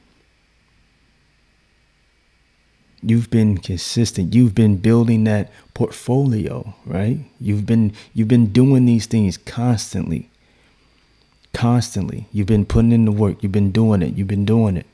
you've 3.01 3.29
been 3.29 3.57
consistent. 3.57 4.33
You've 4.33 4.55
been 4.55 4.77
building 4.77 5.23
that 5.25 5.51
portfolio 5.73 6.75
right? 6.85 7.19
You've 7.39 7.65
been 7.65 7.93
you've 8.13 8.27
been 8.27 8.47
doing 8.47 8.85
these 8.85 9.05
things 9.05 9.37
constantly. 9.37 10.29
Constantly. 11.53 12.27
You've 12.31 12.47
been 12.47 12.65
putting 12.65 12.91
in 12.91 13.05
the 13.05 13.11
work. 13.11 13.43
You've 13.43 13.51
been 13.51 13.71
doing 13.71 14.01
it. 14.01 14.15
You've 14.15 14.27
been 14.27 14.45
doing 14.45 14.77
it 14.77 14.85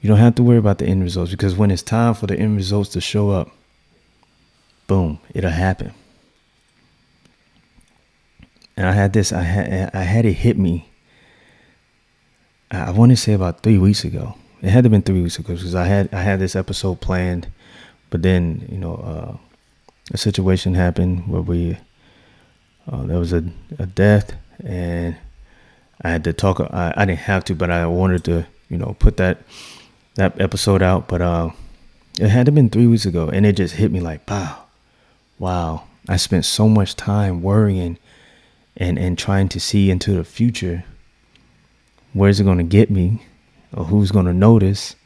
you 0.00 0.08
don't 0.08 0.18
have 0.18 0.34
to 0.34 0.42
worry 0.42 0.58
about 0.58 0.78
the 0.78 0.86
end 0.86 1.02
results 1.02 1.30
because 1.30 1.56
when 1.56 1.70
it's 1.70 1.82
time 1.82 2.14
for 2.14 2.26
the 2.26 2.38
end 2.38 2.56
results 2.56 2.90
to 2.90 3.00
show 3.00 3.30
up 3.30 3.50
boom 4.86 5.18
it'll 5.34 5.50
happen 5.50 5.92
and 8.76 8.86
i 8.86 8.92
had 8.92 9.12
this 9.12 9.32
i 9.32 9.42
had 9.42 9.90
i 9.94 10.02
had 10.02 10.24
it 10.24 10.32
hit 10.32 10.58
me 10.58 10.88
i 12.70 12.90
want 12.90 13.10
to 13.10 13.16
say 13.16 13.32
about 13.32 13.62
three 13.62 13.78
weeks 13.78 14.04
ago 14.04 14.34
it 14.62 14.68
had 14.68 14.84
to 14.84 14.86
have 14.86 14.92
been 14.92 15.02
three 15.02 15.22
weeks 15.22 15.38
ago 15.38 15.54
because 15.54 15.74
I 15.74 15.86
had 15.86 16.12
I 16.12 16.20
had 16.20 16.38
this 16.38 16.54
episode 16.54 17.00
planned, 17.00 17.48
but 18.10 18.22
then 18.22 18.68
you 18.70 18.78
know 18.78 18.96
uh, 18.96 19.36
a 20.12 20.18
situation 20.18 20.74
happened 20.74 21.28
where 21.28 21.40
we 21.40 21.78
uh, 22.90 23.02
there 23.04 23.18
was 23.18 23.32
a, 23.32 23.42
a 23.78 23.86
death 23.86 24.34
and 24.64 25.16
I 26.02 26.10
had 26.10 26.24
to 26.24 26.32
talk. 26.32 26.60
I, 26.60 26.92
I 26.94 27.04
didn't 27.06 27.20
have 27.20 27.44
to, 27.44 27.54
but 27.54 27.70
I 27.70 27.86
wanted 27.86 28.24
to 28.24 28.46
you 28.68 28.76
know 28.76 28.96
put 28.98 29.16
that 29.16 29.38
that 30.14 30.40
episode 30.40 30.82
out. 30.82 31.08
But 31.08 31.22
uh, 31.22 31.50
it 32.18 32.28
had 32.28 32.46
to 32.46 32.52
been 32.52 32.70
three 32.70 32.86
weeks 32.86 33.06
ago, 33.06 33.28
and 33.28 33.44
it 33.44 33.56
just 33.56 33.74
hit 33.74 33.92
me 33.92 34.00
like 34.00 34.28
wow, 34.28 34.64
wow. 35.38 35.84
I 36.08 36.16
spent 36.16 36.44
so 36.44 36.68
much 36.68 36.96
time 36.96 37.42
worrying 37.42 37.98
and 38.76 38.98
and 38.98 39.18
trying 39.18 39.48
to 39.50 39.60
see 39.60 39.90
into 39.90 40.12
the 40.12 40.24
future. 40.24 40.84
Where's 42.12 42.40
it 42.40 42.44
going 42.44 42.58
to 42.58 42.64
get 42.64 42.90
me? 42.90 43.22
or 43.72 43.84
who's 43.84 44.10
going 44.10 44.26
to 44.26 44.32
notice 44.32 44.96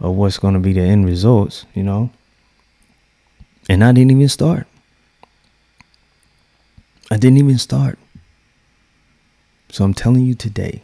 or 0.00 0.14
what's 0.14 0.38
going 0.38 0.54
to 0.54 0.60
be 0.60 0.72
the 0.72 0.80
end 0.80 1.06
results, 1.06 1.64
you 1.74 1.82
know. 1.82 2.10
And 3.68 3.84
I 3.84 3.92
didn't 3.92 4.12
even 4.12 4.28
start. 4.28 4.66
I 7.10 7.16
didn't 7.16 7.38
even 7.38 7.58
start. 7.58 7.98
So 9.70 9.84
I'm 9.84 9.94
telling 9.94 10.24
you 10.24 10.34
today 10.34 10.82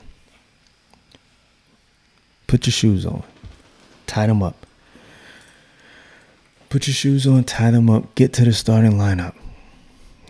put 2.46 2.66
your 2.66 2.72
shoes 2.72 3.06
on, 3.06 3.22
tie 4.06 4.26
them 4.26 4.42
up. 4.42 4.66
Put 6.68 6.86
your 6.86 6.94
shoes 6.94 7.26
on, 7.26 7.44
tie 7.44 7.70
them 7.70 7.88
up, 7.88 8.14
get 8.14 8.32
to 8.34 8.44
the 8.44 8.52
starting 8.52 8.92
lineup. 8.92 9.34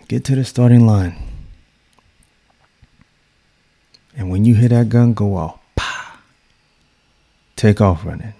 Get 0.07 0.23
to 0.25 0.35
the 0.35 0.45
starting 0.45 0.85
line. 0.85 1.15
And 4.15 4.29
when 4.29 4.45
you 4.45 4.55
hear 4.55 4.69
that 4.69 4.89
gun 4.89 5.13
go 5.13 5.35
off, 5.35 5.59
Take 7.55 7.79
off 7.79 8.05
running. 8.05 8.33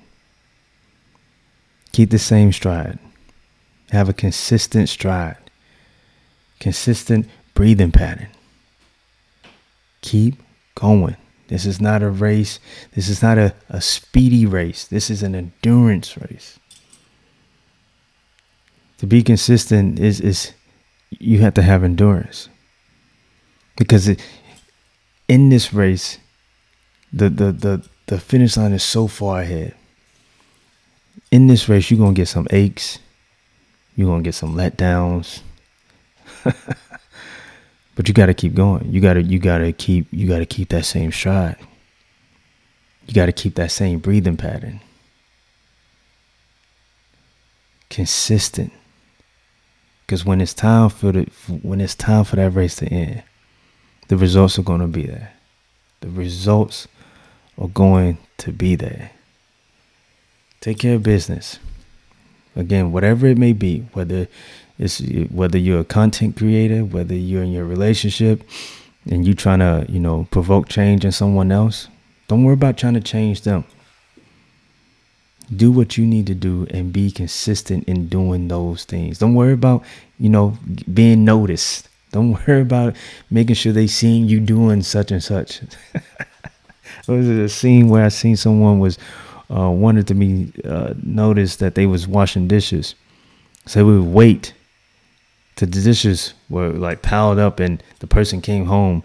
Keep 1.93 2.09
the 2.09 2.19
same 2.19 2.51
stride. 2.51 2.99
Have 3.91 4.09
a 4.09 4.13
consistent 4.13 4.89
stride. 4.89 5.37
Consistent 6.59 7.27
breathing 7.53 7.91
pattern. 7.91 8.27
Keep 10.01 10.35
going. 10.75 11.15
This 11.47 11.65
is 11.65 11.79
not 11.79 12.01
a 12.01 12.09
race. 12.09 12.59
This 12.93 13.07
is 13.07 13.21
not 13.21 13.37
a, 13.37 13.53
a 13.69 13.81
speedy 13.81 14.45
race. 14.45 14.85
This 14.85 15.09
is 15.09 15.21
an 15.21 15.35
endurance 15.35 16.17
race. 16.17 16.59
To 18.99 19.07
be 19.07 19.21
consistent 19.21 19.99
is 19.99 20.21
is 20.21 20.53
you 21.11 21.39
have 21.39 21.53
to 21.55 21.61
have 21.61 21.83
endurance. 21.83 22.49
Because 23.77 24.07
it, 24.07 24.25
in 25.27 25.49
this 25.49 25.73
race, 25.73 26.17
the, 27.11 27.29
the 27.29 27.51
the 27.51 27.89
the 28.07 28.19
finish 28.19 28.57
line 28.57 28.73
is 28.73 28.83
so 28.83 29.07
far 29.07 29.41
ahead. 29.41 29.75
In 31.31 31.47
this 31.47 31.67
race, 31.67 31.91
you're 31.91 31.99
gonna 31.99 32.13
get 32.13 32.27
some 32.27 32.47
aches, 32.51 32.99
you're 33.95 34.07
gonna 34.07 34.23
get 34.23 34.35
some 34.35 34.55
letdowns. 34.55 35.41
but 37.95 38.07
you 38.07 38.13
gotta 38.13 38.33
keep 38.33 38.53
going. 38.53 38.91
You 38.91 39.01
gotta 39.01 39.23
you 39.23 39.39
gotta 39.39 39.71
keep 39.71 40.07
you 40.11 40.27
gotta 40.27 40.45
keep 40.45 40.69
that 40.69 40.85
same 40.85 41.11
stride. 41.11 41.57
You 43.07 43.13
gotta 43.13 43.31
keep 43.31 43.55
that 43.55 43.71
same 43.71 43.99
breathing 43.99 44.37
pattern. 44.37 44.81
Consistent. 47.89 48.73
Because 50.05 50.25
when 50.25 50.41
it's 50.41 50.53
time 50.53 50.89
for 50.89 51.11
the 51.11 51.23
when 51.61 51.81
it's 51.81 51.95
time 51.95 52.25
for 52.25 52.35
that 52.35 52.51
race 52.51 52.75
to 52.77 52.87
end, 52.87 53.23
the 54.09 54.17
results 54.17 54.59
are 54.59 54.63
gonna 54.63 54.87
be 54.87 55.03
there. 55.03 55.33
The 56.01 56.09
results 56.09 56.87
are 57.57 57.69
going 57.69 58.17
to 58.37 58.51
be 58.51 58.75
there. 58.75 59.11
Take 60.59 60.79
care 60.79 60.95
of 60.95 61.03
business. 61.03 61.59
Again, 62.55 62.91
whatever 62.91 63.27
it 63.27 63.37
may 63.37 63.53
be, 63.53 63.81
whether 63.93 64.27
it's 64.77 64.99
whether 65.31 65.57
you're 65.57 65.81
a 65.81 65.85
content 65.85 66.35
creator, 66.37 66.83
whether 66.83 67.15
you're 67.15 67.43
in 67.43 67.51
your 67.51 67.65
relationship 67.65 68.43
and 69.09 69.25
you're 69.25 69.35
trying 69.35 69.59
to, 69.59 69.85
you 69.89 69.99
know, 69.99 70.27
provoke 70.31 70.67
change 70.67 71.05
in 71.05 71.11
someone 71.11 71.51
else, 71.51 71.87
don't 72.27 72.43
worry 72.43 72.55
about 72.55 72.77
trying 72.77 72.95
to 72.95 73.01
change 73.01 73.41
them. 73.41 73.63
do 75.55 75.71
what 75.71 75.97
you 75.97 76.05
need 76.05 76.25
to 76.27 76.33
do 76.33 76.65
and 76.71 76.91
be 76.91 77.11
consistent 77.11 77.83
in 77.85 78.07
doing 78.07 78.47
those 78.47 78.83
things. 78.83 79.19
Don't 79.19 79.35
worry 79.35 79.53
about, 79.53 79.83
you 80.19 80.29
know, 80.29 80.57
being 80.93 81.23
noticed. 81.23 81.87
Don't 82.11 82.31
worry 82.47 82.61
about 82.61 82.95
making 83.29 83.55
sure 83.55 83.71
they 83.71 83.87
seeing 83.87 84.25
you 84.25 84.39
doing 84.39 84.81
such 84.81 85.11
and 85.11 85.23
such. 85.23 85.61
there 85.93 87.15
was 87.17 87.27
a 87.29 87.47
scene 87.49 87.89
where 87.89 88.03
I 88.05 88.09
seen 88.09 88.35
someone 88.35 88.79
was 88.79 88.97
uh, 89.51 89.69
wanted 89.69 90.07
to 90.07 90.15
be 90.15 90.51
uh, 90.65 90.95
noticed 91.03 91.59
that 91.59 91.75
they 91.75 91.85
was 91.85 92.07
washing 92.07 92.47
dishes. 92.47 92.95
So 93.67 93.85
we 93.85 93.99
would 93.99 94.13
wait 94.13 94.53
till 95.55 95.67
the 95.69 95.81
dishes 95.81 96.33
were 96.49 96.69
like 96.69 97.01
piled 97.01 97.39
up 97.39 97.59
and 97.59 97.81
the 97.99 98.07
person 98.07 98.41
came 98.41 98.65
home 98.65 99.03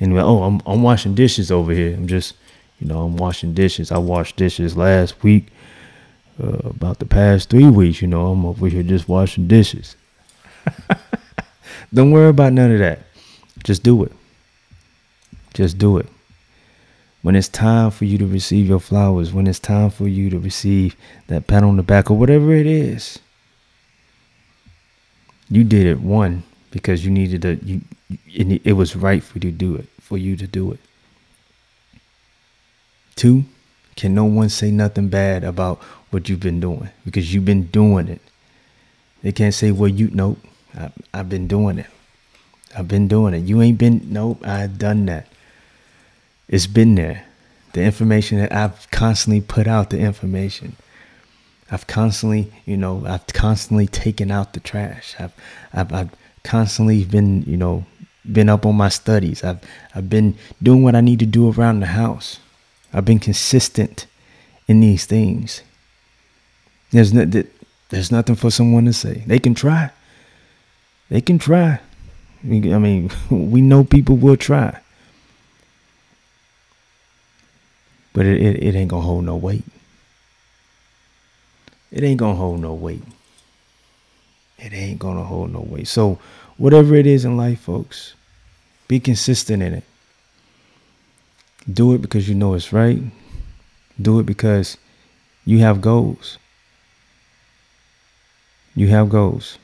and 0.00 0.14
went, 0.14 0.26
oh, 0.26 0.42
I'm, 0.42 0.60
I'm 0.66 0.82
washing 0.82 1.14
dishes 1.14 1.50
over 1.50 1.72
here. 1.72 1.94
I'm 1.94 2.08
just, 2.08 2.34
you 2.80 2.88
know, 2.88 3.04
I'm 3.04 3.16
washing 3.16 3.54
dishes. 3.54 3.92
I 3.92 3.98
washed 3.98 4.36
dishes 4.36 4.76
last 4.76 5.22
week 5.22 5.46
uh, 6.42 6.58
about 6.64 6.98
the 6.98 7.06
past 7.06 7.50
three 7.50 7.68
weeks. 7.68 8.02
You 8.02 8.08
know, 8.08 8.26
I'm 8.26 8.44
over 8.44 8.68
here 8.68 8.82
just 8.82 9.08
washing 9.08 9.46
dishes. 9.46 9.96
Don't 11.94 12.10
worry 12.10 12.30
about 12.30 12.52
none 12.52 12.72
of 12.72 12.78
that. 12.80 13.00
Just 13.62 13.82
do 13.82 14.02
it. 14.02 14.12
Just 15.54 15.78
do 15.78 15.98
it. 15.98 16.06
When 17.22 17.36
it's 17.36 17.48
time 17.48 17.92
for 17.92 18.04
you 18.04 18.18
to 18.18 18.26
receive 18.26 18.66
your 18.66 18.80
flowers, 18.80 19.32
when 19.32 19.46
it's 19.46 19.60
time 19.60 19.90
for 19.90 20.08
you 20.08 20.28
to 20.30 20.38
receive 20.40 20.96
that 21.28 21.46
pat 21.46 21.62
on 21.62 21.76
the 21.76 21.84
back 21.84 22.10
or 22.10 22.18
whatever 22.18 22.52
it 22.52 22.66
is, 22.66 23.20
you 25.52 25.64
did 25.64 25.86
it 25.86 26.00
one 26.00 26.42
because 26.70 27.04
you 27.04 27.10
needed 27.10 27.42
to. 27.42 27.54
You, 27.64 27.82
it 28.64 28.72
was 28.72 28.96
right 28.96 29.22
for 29.22 29.34
you 29.36 29.40
to 29.40 29.50
do 29.50 29.76
it. 29.76 29.86
For 30.00 30.18
you 30.18 30.36
to 30.36 30.46
do 30.46 30.72
it. 30.72 30.80
Two, 33.14 33.44
can 33.96 34.14
no 34.14 34.24
one 34.24 34.48
say 34.48 34.70
nothing 34.70 35.08
bad 35.08 35.44
about 35.44 35.78
what 36.10 36.28
you've 36.28 36.40
been 36.40 36.60
doing 36.60 36.90
because 37.04 37.32
you've 37.32 37.44
been 37.44 37.66
doing 37.66 38.08
it. 38.08 38.20
They 39.22 39.32
can't 39.32 39.54
say, 39.54 39.70
well, 39.70 39.88
you, 39.88 40.10
nope, 40.12 40.38
I, 40.76 40.90
I've 41.14 41.28
been 41.28 41.46
doing 41.46 41.78
it. 41.78 41.86
I've 42.76 42.88
been 42.88 43.06
doing 43.06 43.34
it. 43.34 43.40
You 43.40 43.60
ain't 43.62 43.78
been, 43.78 44.00
nope, 44.06 44.46
I've 44.46 44.78
done 44.78 45.06
that. 45.06 45.28
It's 46.48 46.66
been 46.66 46.94
there. 46.94 47.26
The 47.74 47.82
information 47.82 48.38
that 48.38 48.52
I've 48.52 48.90
constantly 48.90 49.40
put 49.40 49.66
out, 49.66 49.90
the 49.90 49.98
information. 49.98 50.76
I've 51.70 51.86
constantly, 51.86 52.52
you 52.66 52.76
know, 52.76 53.04
I've 53.06 53.26
constantly 53.28 53.86
taken 53.86 54.30
out 54.30 54.52
the 54.52 54.60
trash. 54.60 55.14
I've, 55.18 55.32
I've, 55.72 55.92
I've 55.92 56.10
constantly 56.42 57.04
been, 57.04 57.42
you 57.42 57.56
know, 57.56 57.86
been 58.30 58.48
up 58.48 58.66
on 58.66 58.76
my 58.76 58.88
studies. 58.88 59.42
I've, 59.42 59.60
I've 59.94 60.10
been 60.10 60.36
doing 60.62 60.82
what 60.82 60.94
I 60.94 61.00
need 61.00 61.18
to 61.20 61.26
do 61.26 61.50
around 61.50 61.80
the 61.80 61.86
house. 61.86 62.38
I've 62.92 63.04
been 63.04 63.18
consistent 63.18 64.06
in 64.68 64.80
these 64.80 65.06
things. 65.06 65.62
There's 66.90 67.12
no, 67.12 67.24
there's 67.88 68.12
nothing 68.12 68.36
for 68.36 68.50
someone 68.50 68.84
to 68.84 68.92
say. 68.92 69.22
They 69.26 69.38
can 69.38 69.54
try. 69.54 69.90
They 71.08 71.20
can 71.20 71.38
try. 71.38 71.80
I 72.44 72.46
mean, 72.46 73.10
we 73.30 73.60
know 73.60 73.84
people 73.84 74.16
will 74.16 74.36
try. 74.36 74.78
But 78.12 78.26
it, 78.26 78.42
it, 78.42 78.62
it 78.62 78.74
ain't 78.74 78.90
gonna 78.90 79.02
hold 79.02 79.24
no 79.24 79.36
weight. 79.36 79.64
It 81.92 82.02
ain't 82.02 82.18
gonna 82.18 82.34
hold 82.34 82.60
no 82.60 82.72
weight. 82.72 83.02
It 84.58 84.72
ain't 84.72 84.98
gonna 84.98 85.24
hold 85.24 85.52
no 85.52 85.60
weight. 85.60 85.88
So 85.88 86.18
whatever 86.56 86.94
it 86.94 87.06
is 87.06 87.24
in 87.24 87.36
life, 87.36 87.60
folks, 87.60 88.14
be 88.88 88.98
consistent 88.98 89.62
in 89.62 89.74
it. 89.74 89.84
Do 91.70 91.94
it 91.94 92.02
because 92.02 92.28
you 92.28 92.34
know 92.34 92.54
it's 92.54 92.72
right. 92.72 93.00
Do 94.00 94.18
it 94.18 94.26
because 94.26 94.78
you 95.44 95.58
have 95.58 95.80
goals. 95.80 96.38
You 98.74 98.88
have 98.88 99.10
goals. 99.10 99.58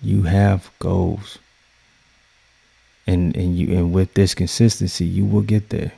You 0.00 0.22
have 0.22 0.70
goals. 0.78 1.38
And 3.06 3.36
and 3.36 3.56
you 3.56 3.76
and 3.76 3.92
with 3.92 4.14
this 4.14 4.34
consistency, 4.34 5.04
you 5.04 5.24
will 5.24 5.42
get 5.42 5.70
there. 5.70 5.92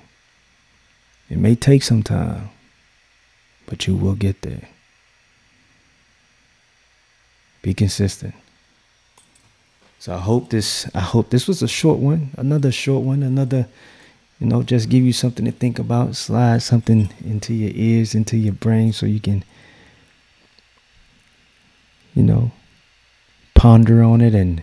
It 1.31 1.37
may 1.39 1.55
take 1.55 1.83
some 1.83 2.03
time, 2.03 2.51
but 3.69 3.87
you 3.87 3.95
will 3.95 4.15
get 4.15 4.43
there. 4.43 4.69
Be 7.63 7.75
consistent. 7.75 8.35
So 9.99 10.15
I 10.15 10.19
hope 10.19 10.51
this 10.51 10.89
I 10.95 11.01
hope 11.01 11.31
this 11.31 11.47
was 11.47 11.63
a 11.63 11.69
short 11.69 11.99
one, 11.99 12.31
another 12.37 12.73
short 12.73 13.05
one, 13.05 13.23
another 13.23 13.69
you 14.41 14.47
know, 14.47 14.63
just 14.63 14.89
give 14.89 15.03
you 15.03 15.13
something 15.13 15.45
to 15.45 15.51
think 15.53 15.81
about, 15.81 16.15
slide 16.15 16.63
something 16.63 17.11
into 17.25 17.53
your 17.53 17.73
ears, 17.75 18.15
into 18.15 18.37
your 18.37 18.53
brain 18.55 18.93
so 18.93 19.05
you 19.05 19.19
can 19.19 19.45
you 22.15 22.23
know, 22.23 22.51
ponder 23.55 24.03
on 24.03 24.21
it 24.21 24.35
and 24.35 24.63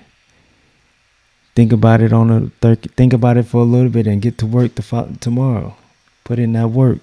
think 1.56 1.72
about 1.72 2.02
it 2.02 2.12
on 2.12 2.30
a 2.30 2.50
thir- 2.62 2.76
think 2.76 3.14
about 3.14 3.38
it 3.38 3.44
for 3.44 3.62
a 3.62 3.66
little 3.66 3.90
bit 3.90 4.08
and 4.08 4.22
get 4.22 4.38
to 4.40 4.46
work 4.46 4.76
fo- 4.82 5.14
tomorrow. 5.20 5.76
Put 6.24 6.40
in 6.40 6.54
that 6.54 6.70
work. 6.70 7.00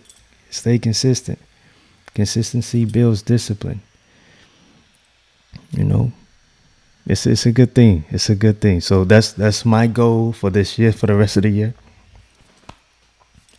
Stay 0.51 0.79
consistent. 0.79 1.39
Consistency 2.15 2.85
builds 2.85 3.23
discipline. 3.23 3.81
You 5.71 5.85
know, 5.85 6.13
it's 7.07 7.27
it's 7.27 7.47
a 7.47 7.53
good 7.53 7.75
thing. 7.75 8.05
It's 8.11 8.29
a 8.29 8.35
good 8.35 8.61
thing. 8.61 8.81
So 8.81 9.05
that's 9.05 9.33
that's 9.33 9.65
my 9.65 9.87
goal 9.87 10.33
for 10.33 10.51
this 10.51 10.79
year, 10.79 10.93
for 10.93 11.07
the 11.07 11.15
rest 11.15 11.37
of 11.37 11.43
the 11.45 11.51
year. 11.51 11.75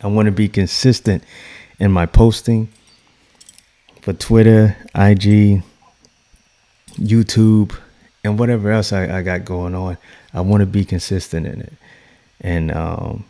I 0.00 0.06
want 0.06 0.26
to 0.26 0.32
be 0.32 0.48
consistent 0.48 1.24
in 1.78 1.90
my 1.90 2.06
posting 2.06 2.68
for 4.02 4.12
Twitter, 4.12 4.76
IG, 4.94 5.62
YouTube, 6.98 7.74
and 8.22 8.38
whatever 8.38 8.70
else 8.70 8.92
I, 8.92 9.18
I 9.18 9.22
got 9.22 9.44
going 9.44 9.74
on. 9.74 9.96
I 10.32 10.40
want 10.42 10.60
to 10.60 10.66
be 10.66 10.84
consistent 10.84 11.46
in 11.46 11.60
it. 11.62 11.72
And 12.40 12.70
um, 12.72 13.24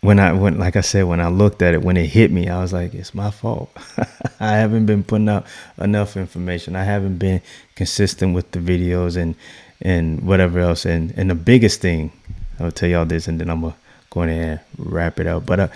when 0.00 0.18
I 0.18 0.32
went, 0.32 0.58
like 0.58 0.76
I 0.76 0.80
said, 0.80 1.04
when 1.04 1.20
I 1.20 1.28
looked 1.28 1.60
at 1.62 1.74
it, 1.74 1.82
when 1.82 1.96
it 1.96 2.06
hit 2.06 2.30
me, 2.30 2.48
I 2.48 2.60
was 2.62 2.72
like, 2.72 2.94
it's 2.94 3.14
my 3.14 3.30
fault. 3.30 3.70
I 4.40 4.52
haven't 4.52 4.86
been 4.86 5.04
putting 5.04 5.28
out 5.28 5.46
enough 5.78 6.16
information. 6.16 6.74
I 6.74 6.84
haven't 6.84 7.18
been 7.18 7.42
consistent 7.74 8.34
with 8.34 8.50
the 8.52 8.58
videos 8.58 9.16
and 9.16 9.34
and 9.82 10.22
whatever 10.26 10.60
else. 10.60 10.86
And 10.86 11.12
and 11.16 11.28
the 11.28 11.34
biggest 11.34 11.80
thing, 11.80 12.12
I'll 12.58 12.72
tell 12.72 12.88
y'all 12.88 13.04
this, 13.04 13.28
and 13.28 13.40
then 13.40 13.50
I'm 13.50 13.60
gonna 13.60 13.74
go 14.10 14.22
ahead 14.22 14.60
and 14.76 14.92
wrap 14.92 15.20
it 15.20 15.26
up. 15.26 15.44
But 15.44 15.60
uh, 15.60 15.68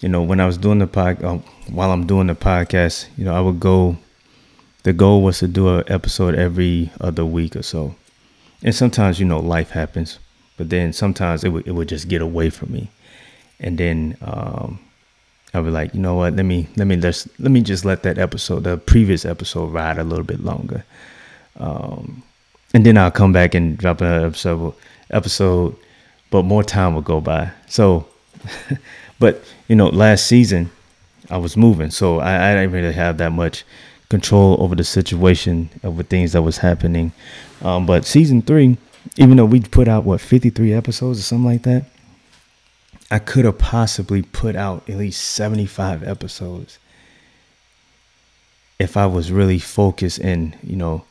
you 0.00 0.08
know, 0.08 0.22
when 0.22 0.40
I 0.40 0.46
was 0.46 0.58
doing 0.58 0.80
the 0.80 0.88
pod, 0.88 1.22
uh, 1.22 1.38
while 1.70 1.92
I'm 1.92 2.06
doing 2.06 2.26
the 2.26 2.34
podcast, 2.34 3.06
you 3.16 3.24
know, 3.24 3.34
I 3.34 3.40
would 3.40 3.60
go 3.60 3.96
the 4.82 4.92
goal 4.92 5.22
was 5.22 5.38
to 5.38 5.48
do 5.48 5.78
an 5.78 5.84
episode 5.86 6.34
every 6.34 6.90
other 7.00 7.24
week 7.24 7.54
or 7.54 7.62
so. 7.62 7.94
And 8.64 8.74
sometimes, 8.74 9.20
you 9.20 9.26
know, 9.26 9.38
life 9.38 9.70
happens, 9.70 10.18
but 10.56 10.70
then 10.70 10.92
sometimes 10.92 11.44
it 11.44 11.50
would, 11.50 11.66
it 11.66 11.72
would 11.72 11.88
just 11.88 12.08
get 12.08 12.20
away 12.20 12.50
from 12.50 12.72
me. 12.72 12.90
And 13.62 13.78
then 13.78 14.16
um, 14.22 14.78
I 15.54 15.60
would 15.60 15.72
like, 15.72 15.94
you 15.94 16.00
know 16.00 16.14
what, 16.14 16.34
let 16.34 16.44
me 16.44 16.68
let 16.76 16.86
me 16.86 16.96
just 16.96 17.28
let 17.38 17.50
me 17.50 17.60
just 17.60 17.84
let 17.84 18.02
that 18.02 18.18
episode, 18.18 18.64
the 18.64 18.76
previous 18.76 19.24
episode 19.24 19.66
ride 19.66 19.98
a 19.98 20.04
little 20.04 20.24
bit 20.24 20.40
longer. 20.40 20.84
Um, 21.58 22.22
and 22.74 22.84
then 22.84 22.96
I'll 22.96 23.10
come 23.10 23.32
back 23.32 23.54
and 23.54 23.76
drop 23.76 24.00
another 24.00 24.26
episode 24.26 24.74
episode, 25.10 25.76
but 26.30 26.44
more 26.44 26.64
time 26.64 26.94
will 26.94 27.02
go 27.02 27.20
by. 27.20 27.50
So 27.68 28.06
but 29.18 29.42
you 29.68 29.76
know, 29.76 29.88
last 29.88 30.26
season 30.26 30.70
I 31.30 31.38
was 31.38 31.56
moving, 31.56 31.90
so 31.90 32.18
I, 32.18 32.50
I 32.50 32.54
didn't 32.54 32.72
really 32.72 32.92
have 32.92 33.18
that 33.18 33.32
much 33.32 33.64
control 34.08 34.60
over 34.62 34.74
the 34.74 34.84
situation 34.84 35.70
the 35.82 36.04
things 36.04 36.32
that 36.32 36.42
was 36.42 36.58
happening. 36.58 37.12
Um, 37.62 37.86
but 37.86 38.04
season 38.04 38.42
three, 38.42 38.76
even 39.16 39.36
though 39.36 39.46
we 39.46 39.60
put 39.60 39.88
out 39.88 40.04
what 40.04 40.20
53 40.20 40.72
episodes 40.72 41.18
or 41.18 41.22
something 41.22 41.46
like 41.46 41.62
that, 41.62 41.84
I 43.12 43.18
could 43.18 43.44
have 43.44 43.58
possibly 43.58 44.22
put 44.22 44.56
out 44.56 44.88
at 44.88 44.96
least 44.96 45.22
75 45.22 46.02
episodes 46.02 46.78
if 48.78 48.96
I 48.96 49.06
was 49.06 49.30
really 49.30 49.58
focused 49.60 50.18
in, 50.18 50.56
you 50.62 50.76
know 50.76 51.04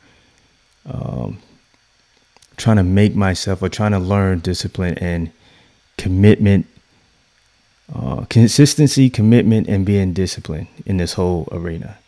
um, 0.86 1.38
trying 2.56 2.76
to 2.76 2.82
make 2.82 3.14
myself 3.14 3.62
or 3.62 3.68
trying 3.68 3.92
to 3.92 3.98
learn 3.98 4.40
discipline 4.40 4.98
and 4.98 5.30
commitment, 5.96 6.66
uh, 7.94 8.24
consistency, 8.24 9.08
commitment, 9.10 9.68
and 9.68 9.86
being 9.86 10.12
disciplined 10.12 10.68
in 10.86 10.96
this 10.96 11.12
whole 11.12 11.48
arena 11.52 11.98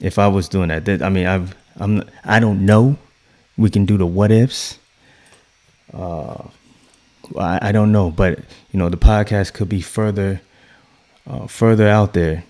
if 0.00 0.18
I 0.18 0.28
was 0.28 0.48
doing 0.48 0.68
that. 0.68 0.84
that 0.84 1.02
I 1.02 1.08
mean, 1.08 1.26
I've 1.26 1.56
I'm 1.76 2.02
I 2.24 2.40
don't 2.40 2.64
know. 2.64 2.96
We 3.56 3.70
can 3.70 3.86
do 3.86 3.96
the 3.96 4.06
what 4.06 4.30
ifs. 4.30 4.78
Uh, 5.92 6.44
I, 7.36 7.68
I 7.68 7.72
don't 7.72 7.92
know, 7.92 8.10
but 8.10 8.38
you 8.70 8.78
know, 8.78 8.88
the 8.88 8.96
podcast 8.96 9.52
could 9.52 9.68
be 9.68 9.80
further 9.80 10.40
uh, 11.26 11.46
further 11.46 11.88
out 11.88 12.14
there, 12.14 12.44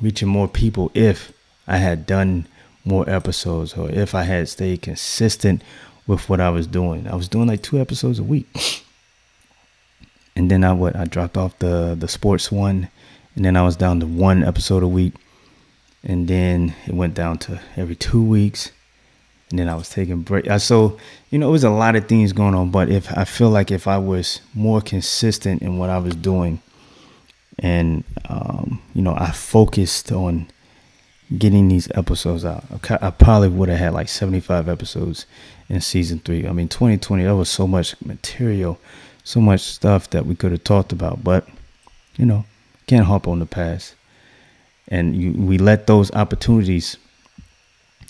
reaching 0.00 0.28
more 0.28 0.48
people 0.48 0.90
if 0.94 1.32
I 1.66 1.76
had 1.76 2.06
done 2.06 2.46
more 2.84 3.08
episodes 3.08 3.74
or 3.74 3.90
if 3.90 4.14
I 4.14 4.22
had 4.22 4.48
stayed 4.48 4.82
consistent 4.82 5.62
with 6.06 6.28
what 6.28 6.40
I 6.40 6.50
was 6.50 6.66
doing. 6.66 7.06
I 7.06 7.14
was 7.14 7.28
doing 7.28 7.46
like 7.46 7.62
two 7.62 7.80
episodes 7.80 8.18
a 8.18 8.24
week. 8.24 8.82
and 10.36 10.50
then 10.50 10.64
I 10.64 10.72
what 10.72 10.96
I 10.96 11.04
dropped 11.04 11.36
off 11.36 11.58
the 11.58 11.94
the 11.98 12.08
sports 12.08 12.50
one, 12.50 12.88
and 13.34 13.44
then 13.44 13.56
I 13.56 13.62
was 13.62 13.76
down 13.76 14.00
to 14.00 14.06
one 14.06 14.42
episode 14.42 14.82
a 14.82 14.88
week, 14.88 15.14
and 16.02 16.26
then 16.26 16.74
it 16.86 16.94
went 16.94 17.14
down 17.14 17.38
to 17.38 17.60
every 17.76 17.96
two 17.96 18.22
weeks, 18.22 18.72
and 19.52 19.58
then 19.58 19.68
I 19.68 19.74
was 19.74 19.90
taking 19.90 20.22
break. 20.22 20.50
So 20.58 20.98
you 21.30 21.38
know, 21.38 21.48
it 21.48 21.52
was 21.52 21.62
a 21.62 21.70
lot 21.70 21.94
of 21.94 22.08
things 22.08 22.32
going 22.32 22.54
on. 22.54 22.70
But 22.70 22.88
if 22.88 23.12
I 23.12 23.24
feel 23.24 23.50
like 23.50 23.70
if 23.70 23.86
I 23.86 23.98
was 23.98 24.40
more 24.54 24.80
consistent 24.80 25.62
in 25.62 25.76
what 25.76 25.90
I 25.90 25.98
was 25.98 26.16
doing, 26.16 26.60
and 27.58 28.02
um, 28.28 28.82
you 28.94 29.02
know, 29.02 29.14
I 29.14 29.30
focused 29.30 30.10
on 30.10 30.48
getting 31.36 31.68
these 31.68 31.90
episodes 31.94 32.46
out, 32.46 32.64
I 33.02 33.10
probably 33.10 33.50
would 33.50 33.68
have 33.68 33.78
had 33.78 33.92
like 33.92 34.08
75 34.08 34.70
episodes 34.70 35.26
in 35.68 35.82
season 35.82 36.18
three. 36.20 36.46
I 36.48 36.52
mean, 36.52 36.68
2020, 36.68 37.24
that 37.24 37.36
was 37.36 37.50
so 37.50 37.66
much 37.66 37.94
material, 38.02 38.78
so 39.22 39.40
much 39.40 39.60
stuff 39.60 40.08
that 40.10 40.24
we 40.24 40.34
could 40.34 40.52
have 40.52 40.64
talked 40.64 40.92
about. 40.92 41.22
But 41.22 41.46
you 42.16 42.24
know, 42.24 42.46
can't 42.86 43.04
hop 43.04 43.28
on 43.28 43.38
the 43.38 43.46
past, 43.46 43.96
and 44.88 45.14
you, 45.14 45.32
we 45.32 45.58
let 45.58 45.86
those 45.86 46.10
opportunities 46.12 46.96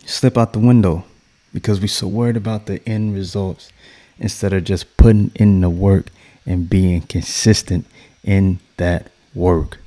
slip 0.07 0.38
out 0.38 0.52
the 0.52 0.61
window 0.61 1.05
because 1.53 1.81
we're 1.81 1.88
so 1.88 2.09
worried 2.09 2.37
about 2.37 2.67
the 2.67 2.87
end 2.88 3.15
results 3.15 3.71
instead 4.19 4.53
of 4.53 4.65
just 4.65 4.97
putting 4.97 5.31
in 5.35 5.61
the 5.61 5.71
work 5.71 6.07
and 6.47 6.69
being 6.69 7.03
consistent 7.03 7.87
in 8.25 8.59
that 8.77 9.11
work. 9.35 9.79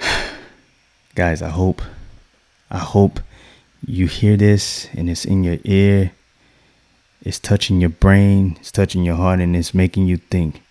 Guys, 1.14 1.42
I 1.42 1.48
hope 1.48 1.82
I 2.70 2.78
hope 2.78 3.20
you 3.86 4.06
hear 4.06 4.36
this 4.36 4.88
and 4.94 5.08
it's 5.08 5.24
in 5.24 5.44
your 5.44 5.58
ear. 5.64 6.12
It's 7.22 7.38
touching 7.38 7.80
your 7.80 7.90
brain, 7.90 8.56
it's 8.60 8.70
touching 8.70 9.04
your 9.04 9.16
heart 9.16 9.40
and 9.40 9.56
it's 9.56 9.74
making 9.74 10.06
you 10.06 10.18
think. 10.18 10.62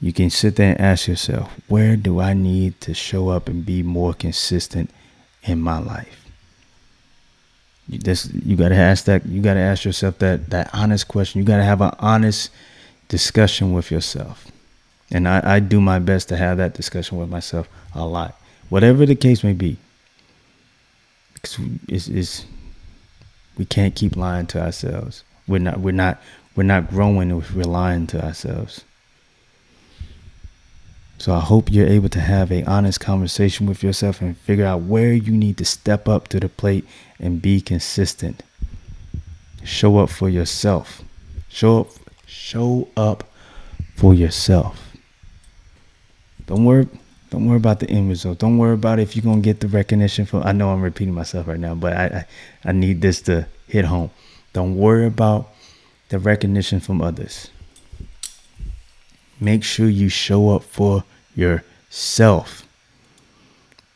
You 0.00 0.12
can 0.12 0.30
sit 0.30 0.56
there 0.56 0.72
and 0.72 0.80
ask 0.80 1.08
yourself, 1.08 1.52
where 1.68 1.96
do 1.96 2.20
I 2.20 2.32
need 2.32 2.80
to 2.82 2.94
show 2.94 3.28
up 3.28 3.48
and 3.48 3.64
be 3.64 3.82
more 3.82 4.14
consistent 4.14 4.90
in 5.42 5.60
my 5.60 5.78
life? 5.78 6.29
You 7.90 7.98
this 7.98 8.30
you 8.32 8.54
gotta 8.54 8.76
ask 8.76 9.04
that 9.06 9.26
you 9.26 9.42
gotta 9.42 9.60
ask 9.60 9.84
yourself 9.84 10.18
that 10.20 10.50
that 10.50 10.70
honest 10.72 11.08
question. 11.08 11.40
You 11.40 11.44
gotta 11.44 11.64
have 11.64 11.80
an 11.80 11.90
honest 11.98 12.50
discussion 13.08 13.72
with 13.72 13.90
yourself. 13.90 14.46
And 15.10 15.26
I, 15.26 15.56
I 15.56 15.60
do 15.60 15.80
my 15.80 15.98
best 15.98 16.28
to 16.28 16.36
have 16.36 16.58
that 16.58 16.74
discussion 16.74 17.18
with 17.18 17.28
myself 17.28 17.68
a 17.94 18.06
lot. 18.06 18.40
Whatever 18.68 19.04
the 19.06 19.16
case 19.16 19.42
may 19.42 19.54
be. 19.54 19.76
Because 21.34 21.58
it's, 21.88 22.06
it's 22.06 22.44
we 23.58 23.64
can't 23.64 23.96
keep 23.96 24.16
lying 24.16 24.46
to 24.48 24.62
ourselves. 24.62 25.24
We're 25.48 25.58
not 25.58 25.80
we're 25.80 25.90
not 25.90 26.22
we're 26.54 26.62
not 26.62 26.90
growing 26.90 27.36
if 27.36 27.52
we're 27.52 27.64
lying 27.64 28.06
to 28.08 28.24
ourselves. 28.24 28.84
So 31.20 31.34
I 31.34 31.40
hope 31.40 31.70
you're 31.70 31.86
able 31.86 32.08
to 32.08 32.20
have 32.20 32.50
a 32.50 32.64
honest 32.64 32.98
conversation 32.98 33.66
with 33.66 33.82
yourself 33.82 34.22
and 34.22 34.38
figure 34.38 34.64
out 34.64 34.80
where 34.80 35.12
you 35.12 35.32
need 35.32 35.58
to 35.58 35.66
step 35.66 36.08
up 36.08 36.28
to 36.28 36.40
the 36.40 36.48
plate 36.48 36.86
and 37.18 37.42
be 37.42 37.60
consistent. 37.60 38.42
Show 39.62 39.98
up 39.98 40.08
for 40.08 40.30
yourself. 40.30 41.02
Show 41.50 41.80
up 41.80 41.88
show 42.24 42.88
up 42.96 43.24
for 43.96 44.14
yourself. 44.14 44.96
Don't 46.46 46.64
worry 46.64 46.88
don't 47.28 47.44
worry 47.44 47.58
about 47.58 47.80
the 47.80 47.90
end 47.90 48.08
result. 48.08 48.38
Don't 48.38 48.56
worry 48.56 48.72
about 48.72 48.98
if 48.98 49.14
you're 49.14 49.22
gonna 49.22 49.42
get 49.42 49.60
the 49.60 49.68
recognition 49.68 50.24
from 50.24 50.42
I 50.42 50.52
know 50.52 50.70
I'm 50.70 50.80
repeating 50.80 51.12
myself 51.12 51.48
right 51.48 51.60
now, 51.60 51.74
but 51.74 51.92
I, 51.92 52.04
I, 52.06 52.24
I 52.70 52.72
need 52.72 53.02
this 53.02 53.20
to 53.22 53.46
hit 53.68 53.84
home. 53.84 54.10
Don't 54.54 54.74
worry 54.74 55.04
about 55.04 55.50
the 56.08 56.18
recognition 56.18 56.80
from 56.80 57.02
others. 57.02 57.50
Make 59.40 59.64
sure 59.64 59.88
you 59.88 60.08
show 60.08 60.50
up 60.50 60.62
for 60.62 61.04
yourself 61.34 62.66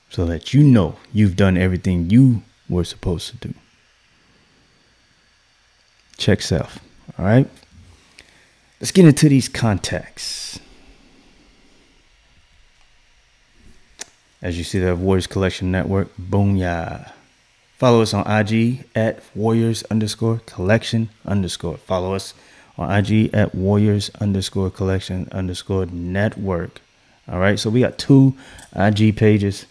so 0.08 0.24
that 0.24 0.54
you 0.54 0.62
know 0.62 0.96
you've 1.12 1.36
done 1.36 1.56
everything 1.56 2.08
you 2.08 2.42
were 2.68 2.84
supposed 2.84 3.28
to 3.28 3.48
do. 3.48 3.54
Check 6.16 6.40
self. 6.40 6.78
All 7.18 7.24
right. 7.24 7.48
Let's 8.80 8.92
get 8.92 9.04
into 9.04 9.28
these 9.28 9.48
contacts. 9.48 10.58
As 14.40 14.58
you 14.58 14.64
see, 14.64 14.78
the 14.78 14.94
Warriors 14.94 15.26
Collection 15.26 15.70
Network. 15.70 16.16
Boom, 16.18 16.56
yeah. 16.56 17.10
Follow 17.78 18.02
us 18.02 18.14
on 18.14 18.30
IG 18.30 18.84
at 18.94 19.22
Warriors 19.34 19.82
underscore 19.84 20.40
collection 20.46 21.08
underscore. 21.26 21.76
Follow 21.78 22.14
us 22.14 22.34
on 22.76 22.90
IG 22.90 23.34
at 23.34 23.54
Warriors 23.54 24.10
underscore 24.20 24.70
collection 24.70 25.28
underscore 25.32 25.86
network. 25.86 26.80
All 27.28 27.38
right, 27.38 27.58
so 27.58 27.70
we 27.70 27.80
got 27.80 27.98
two 27.98 28.34
IG 28.74 29.16
pages. 29.16 29.66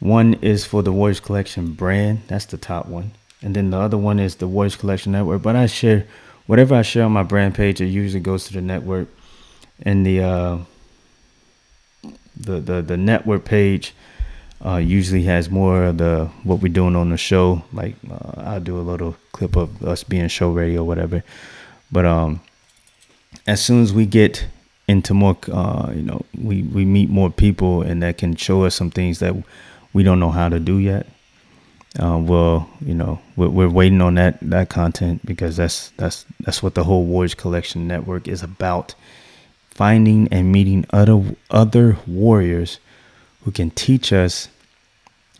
One 0.00 0.34
is 0.34 0.66
for 0.66 0.82
the 0.82 0.92
Warriors 0.92 1.20
Collection 1.20 1.72
brand, 1.72 2.20
that's 2.26 2.44
the 2.44 2.58
top 2.58 2.86
one, 2.86 3.12
and 3.40 3.56
then 3.56 3.70
the 3.70 3.78
other 3.78 3.96
one 3.96 4.18
is 4.18 4.36
the 4.36 4.46
Warriors 4.46 4.76
Collection 4.76 5.12
Network. 5.12 5.40
But 5.40 5.56
I 5.56 5.64
share 5.64 6.06
whatever 6.46 6.74
I 6.74 6.82
share 6.82 7.04
on 7.04 7.12
my 7.12 7.22
brand 7.22 7.54
page, 7.54 7.80
it 7.80 7.86
usually 7.86 8.20
goes 8.20 8.44
to 8.48 8.52
the 8.52 8.60
network, 8.60 9.08
and 9.80 10.04
the 10.04 10.20
uh, 10.20 10.58
the 12.36 12.60
the 12.60 12.82
the 12.82 12.96
network 12.96 13.44
page. 13.44 13.94
Uh, 14.64 14.76
usually 14.76 15.24
has 15.24 15.50
more 15.50 15.84
of 15.84 15.98
the 15.98 16.30
what 16.42 16.60
we're 16.60 16.72
doing 16.72 16.96
on 16.96 17.10
the 17.10 17.16
show. 17.18 17.62
Like 17.72 17.96
uh, 18.10 18.40
I'll 18.40 18.60
do 18.60 18.78
a 18.78 18.80
little 18.80 19.14
clip 19.32 19.56
of 19.56 19.82
us 19.84 20.04
being 20.04 20.28
show 20.28 20.50
ready 20.52 20.76
or 20.76 20.84
whatever. 20.84 21.22
But 21.94 22.06
um, 22.06 22.40
as 23.46 23.64
soon 23.64 23.84
as 23.84 23.92
we 23.92 24.04
get 24.04 24.46
into 24.88 25.14
more 25.14 25.38
uh, 25.50 25.92
you 25.94 26.02
know 26.02 26.24
we 26.36 26.62
we 26.62 26.84
meet 26.84 27.08
more 27.08 27.30
people 27.30 27.82
and 27.82 28.02
that 28.02 28.18
can 28.18 28.34
show 28.34 28.64
us 28.64 28.74
some 28.74 28.90
things 28.90 29.20
that 29.20 29.34
we 29.92 30.02
don't 30.02 30.18
know 30.18 30.30
how 30.30 30.48
to 30.48 30.58
do 30.58 30.78
yet 30.78 31.06
uh, 31.98 32.18
well 32.20 32.68
you 32.84 32.94
know 32.94 33.20
we're, 33.36 33.48
we're 33.48 33.70
waiting 33.70 34.00
on 34.00 34.16
that 34.16 34.38
that 34.42 34.68
content 34.68 35.24
because 35.24 35.56
that's 35.56 35.90
that's 35.96 36.26
that's 36.40 36.64
what 36.64 36.74
the 36.74 36.82
whole 36.84 37.04
warriors 37.04 37.34
collection 37.34 37.86
network 37.86 38.26
is 38.28 38.42
about. 38.42 38.94
Finding 39.70 40.28
and 40.30 40.52
meeting 40.52 40.84
other 40.90 41.34
other 41.50 41.96
warriors 42.06 42.78
who 43.42 43.50
can 43.50 43.70
teach 43.70 44.12
us 44.12 44.48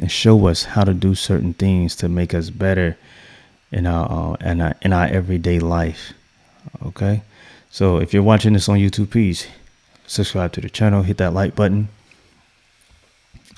and 0.00 0.10
show 0.10 0.46
us 0.46 0.64
how 0.64 0.84
to 0.84 0.92
do 0.92 1.14
certain 1.14 1.54
things 1.54 1.94
to 1.96 2.08
make 2.08 2.34
us 2.34 2.50
better 2.50 2.96
in 3.70 3.86
our 3.86 4.34
uh, 4.34 4.50
in 4.50 4.60
our 4.60 4.74
in 4.82 4.92
our 4.92 5.06
everyday 5.06 5.60
life 5.60 6.14
okay 6.84 7.22
so 7.74 7.98
if 7.98 8.14
you're 8.14 8.22
watching 8.22 8.52
this 8.52 8.68
on 8.68 8.78
YouTube, 8.78 9.10
please 9.10 9.48
subscribe 10.06 10.52
to 10.52 10.60
the 10.60 10.70
channel, 10.70 11.02
hit 11.02 11.16
that 11.16 11.34
like 11.34 11.56
button, 11.56 11.88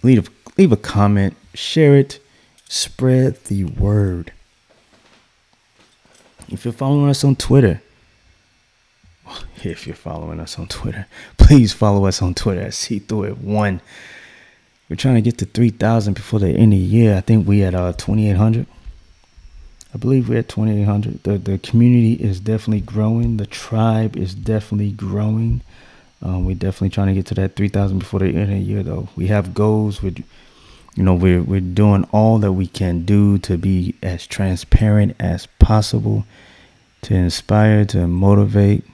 leave 0.03 0.27
a, 0.27 0.31
leave 0.57 0.73
a 0.73 0.77
comment, 0.79 1.37
share 1.53 1.95
it, 1.97 2.19
spread 2.67 3.45
the 3.45 3.65
word. 3.65 4.33
If 6.49 6.65
you're 6.65 6.73
following 6.73 7.11
us 7.11 7.25
on 7.25 7.37
Twitter, 7.37 7.83
if 9.63 9.87
you're 9.87 9.95
following 9.95 10.41
us 10.41 10.59
on 10.59 10.69
Twitter, 10.69 11.07
please 11.37 11.75
follow 11.75 12.07
us 12.07 12.23
on 12.23 12.33
Twitter 12.33 12.63
at 12.63 12.73
See 12.73 13.01
Through 13.01 13.25
It 13.25 13.37
One. 13.37 13.83
We're 14.89 14.97
trying 14.97 15.17
to 15.17 15.21
get 15.21 15.37
to 15.41 15.45
3,000 15.45 16.15
before 16.15 16.41
the 16.41 16.49
end 16.49 16.73
of 16.73 16.79
the 16.79 16.85
year. 16.87 17.19
I 17.19 17.21
think 17.21 17.47
we 17.47 17.63
at 17.65 17.75
uh, 17.75 17.93
2,800. 17.93 18.67
I 19.95 19.99
believe 19.99 20.29
we're 20.29 20.41
at 20.41 20.49
2,800. 20.49 21.23
The, 21.23 21.39
the 21.39 21.59
community 21.59 22.15
is 22.15 22.41
definitely 22.41 22.81
growing. 22.81 23.37
The 23.37 23.47
tribe 23.47 24.17
is 24.17 24.35
definitely 24.35 24.93
growing. 24.93 25.63
Um, 26.23 26.45
we're 26.45 26.55
definitely 26.55 26.91
trying 26.91 27.09
to 27.09 27.15
get 27.15 27.27
to 27.27 27.35
that 27.35 27.57
3,000 27.57 27.99
before 27.99 28.21
the 28.21 28.27
end 28.27 28.43
of 28.43 28.49
the 28.49 28.59
year, 28.59 28.83
though. 28.83 29.09
We 29.17 29.29
have 29.29 29.55
goals. 29.55 30.03
We're, 30.03 30.15
you 30.97 31.03
know, 31.03 31.15
we're, 31.15 31.43
we're 31.43 31.61
doing 31.61 32.05
all 32.13 32.39
that 32.39 32.53
we 32.53 32.67
can 32.67 33.05
do 33.05 33.39
to 33.39 33.57
be 33.57 33.95
as 34.03 34.27
transparent 34.27 35.15
as 35.21 35.47
possible, 35.59 36.25
to 37.03 37.15
inspire, 37.15 37.85
to 37.87 38.07
motivate, 38.07 38.85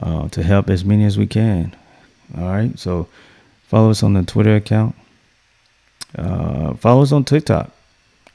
uh, 0.00 0.28
to 0.28 0.42
help 0.42 0.70
as 0.70 0.84
many 0.84 1.04
as 1.04 1.18
we 1.18 1.26
can. 1.26 1.76
All 2.38 2.48
right. 2.48 2.78
So 2.78 3.08
follow 3.64 3.90
us 3.90 4.02
on 4.02 4.14
the 4.14 4.22
Twitter 4.22 4.56
account. 4.56 4.94
Uh, 6.16 6.74
follow 6.74 7.02
us 7.02 7.12
on 7.12 7.24
TikTok. 7.24 7.72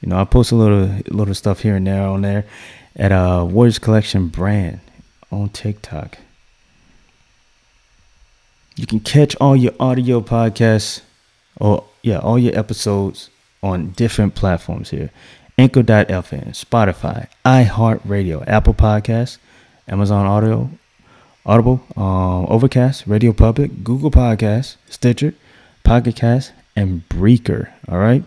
You 0.00 0.08
know, 0.08 0.20
I 0.20 0.24
post 0.24 0.52
a 0.52 0.54
little 0.54 0.90
little 1.08 1.34
stuff 1.34 1.60
here 1.60 1.76
and 1.76 1.86
there 1.86 2.02
on 2.02 2.22
there 2.22 2.44
at 2.96 3.12
uh 3.12 3.46
Warriors 3.48 3.78
Collection 3.78 4.28
brand 4.28 4.80
on 5.30 5.48
TikTok. 5.48 6.18
You 8.76 8.86
can 8.86 9.00
catch 9.00 9.34
all 9.36 9.56
your 9.56 9.72
audio 9.80 10.20
podcasts 10.20 11.02
or 11.56 11.84
yeah, 12.02 12.18
all 12.18 12.38
your 12.38 12.56
episodes 12.56 13.30
on 13.62 13.90
different 13.90 14.36
platforms 14.36 14.90
here. 14.90 15.10
Anchor.fm, 15.58 16.50
Spotify, 16.50 17.26
iHeartRadio, 17.44 18.46
Apple 18.46 18.74
Podcasts, 18.74 19.38
Amazon 19.88 20.24
Audio, 20.24 20.70
Audible, 21.44 21.82
um, 21.96 22.46
Overcast, 22.48 23.08
Radio 23.08 23.32
Public, 23.32 23.82
Google 23.82 24.12
Podcasts, 24.12 24.76
Stitcher, 24.88 25.34
Pocket 25.82 26.14
Cast, 26.14 26.52
and 26.76 27.08
Breaker. 27.08 27.72
All 27.88 27.98
right 27.98 28.22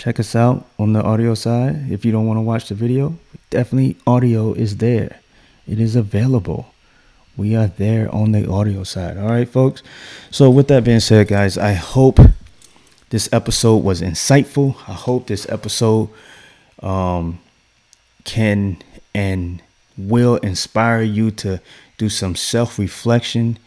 check 0.00 0.18
us 0.18 0.34
out 0.34 0.66
on 0.78 0.94
the 0.94 1.02
audio 1.02 1.34
side. 1.34 1.92
If 1.92 2.06
you 2.06 2.12
don't 2.12 2.26
want 2.26 2.38
to 2.38 2.42
watch 2.42 2.68
the 2.68 2.74
video, 2.74 3.18
definitely 3.50 3.96
audio 4.06 4.54
is 4.54 4.78
there. 4.78 5.20
It 5.68 5.78
is 5.78 5.94
available. 5.94 6.72
We 7.36 7.54
are 7.54 7.66
there 7.66 8.12
on 8.14 8.32
the 8.32 8.50
audio 8.50 8.82
side. 8.82 9.18
All 9.18 9.28
right, 9.28 9.48
folks. 9.48 9.82
So, 10.30 10.48
with 10.48 10.68
that 10.68 10.84
being 10.84 11.00
said, 11.00 11.28
guys, 11.28 11.58
I 11.58 11.74
hope 11.74 12.18
this 13.10 13.28
episode 13.30 13.84
was 13.84 14.00
insightful. 14.00 14.74
I 14.88 14.94
hope 14.94 15.26
this 15.26 15.46
episode 15.50 16.08
um, 16.82 17.38
can 18.24 18.78
and 19.14 19.62
will 19.98 20.36
inspire 20.36 21.02
you 21.02 21.30
to 21.32 21.60
do 21.98 22.08
some 22.08 22.34
self 22.36 22.78
reflection 22.78 23.58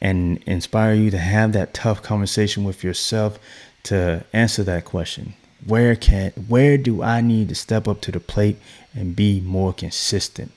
and 0.00 0.36
inspire 0.44 0.92
you 0.92 1.10
to 1.10 1.18
have 1.18 1.54
that 1.54 1.72
tough 1.72 2.02
conversation 2.02 2.64
with 2.64 2.84
yourself 2.84 3.38
to 3.84 4.22
answer 4.34 4.62
that 4.64 4.84
question 4.84 5.32
where 5.66 5.96
can 5.96 6.30
where 6.48 6.78
do 6.78 7.02
i 7.02 7.20
need 7.20 7.48
to 7.48 7.54
step 7.54 7.88
up 7.88 8.00
to 8.02 8.12
the 8.12 8.20
plate 8.20 8.56
and 8.94 9.16
be 9.16 9.40
more 9.40 9.72
consistent? 9.72 10.52